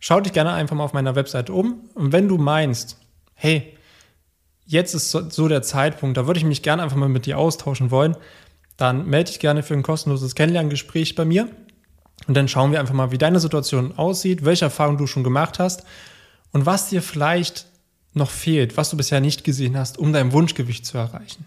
Schau 0.00 0.20
dich 0.20 0.32
gerne 0.32 0.52
einfach 0.52 0.76
mal 0.76 0.84
auf 0.84 0.92
meiner 0.92 1.14
Webseite 1.14 1.52
um. 1.52 1.88
Und 1.94 2.12
wenn 2.12 2.28
du 2.28 2.38
meinst, 2.38 2.98
hey, 3.34 3.76
jetzt 4.66 4.94
ist 4.94 5.10
so 5.10 5.48
der 5.48 5.62
Zeitpunkt, 5.62 6.16
da 6.16 6.26
würde 6.26 6.38
ich 6.38 6.46
mich 6.46 6.62
gerne 6.62 6.82
einfach 6.82 6.96
mal 6.96 7.08
mit 7.08 7.26
dir 7.26 7.38
austauschen 7.38 7.90
wollen, 7.90 8.16
dann 8.76 9.06
melde 9.06 9.30
dich 9.30 9.40
gerne 9.40 9.62
für 9.62 9.74
ein 9.74 9.82
kostenloses 9.82 10.34
Kennenlerngespräch 10.34 11.14
bei 11.14 11.24
mir. 11.24 11.48
Und 12.26 12.36
dann 12.36 12.48
schauen 12.48 12.72
wir 12.72 12.80
einfach 12.80 12.94
mal, 12.94 13.10
wie 13.10 13.18
deine 13.18 13.40
Situation 13.40 13.96
aussieht, 13.96 14.44
welche 14.44 14.66
Erfahrungen 14.66 14.98
du 14.98 15.06
schon 15.06 15.24
gemacht 15.24 15.58
hast 15.58 15.84
und 16.52 16.66
was 16.66 16.88
dir 16.88 17.02
vielleicht 17.02 17.66
noch 18.14 18.30
fehlt, 18.30 18.76
was 18.76 18.90
du 18.90 18.96
bisher 18.96 19.20
nicht 19.20 19.44
gesehen 19.44 19.76
hast, 19.76 19.98
um 19.98 20.12
dein 20.12 20.32
Wunschgewicht 20.32 20.84
zu 20.84 20.98
erreichen. 20.98 21.46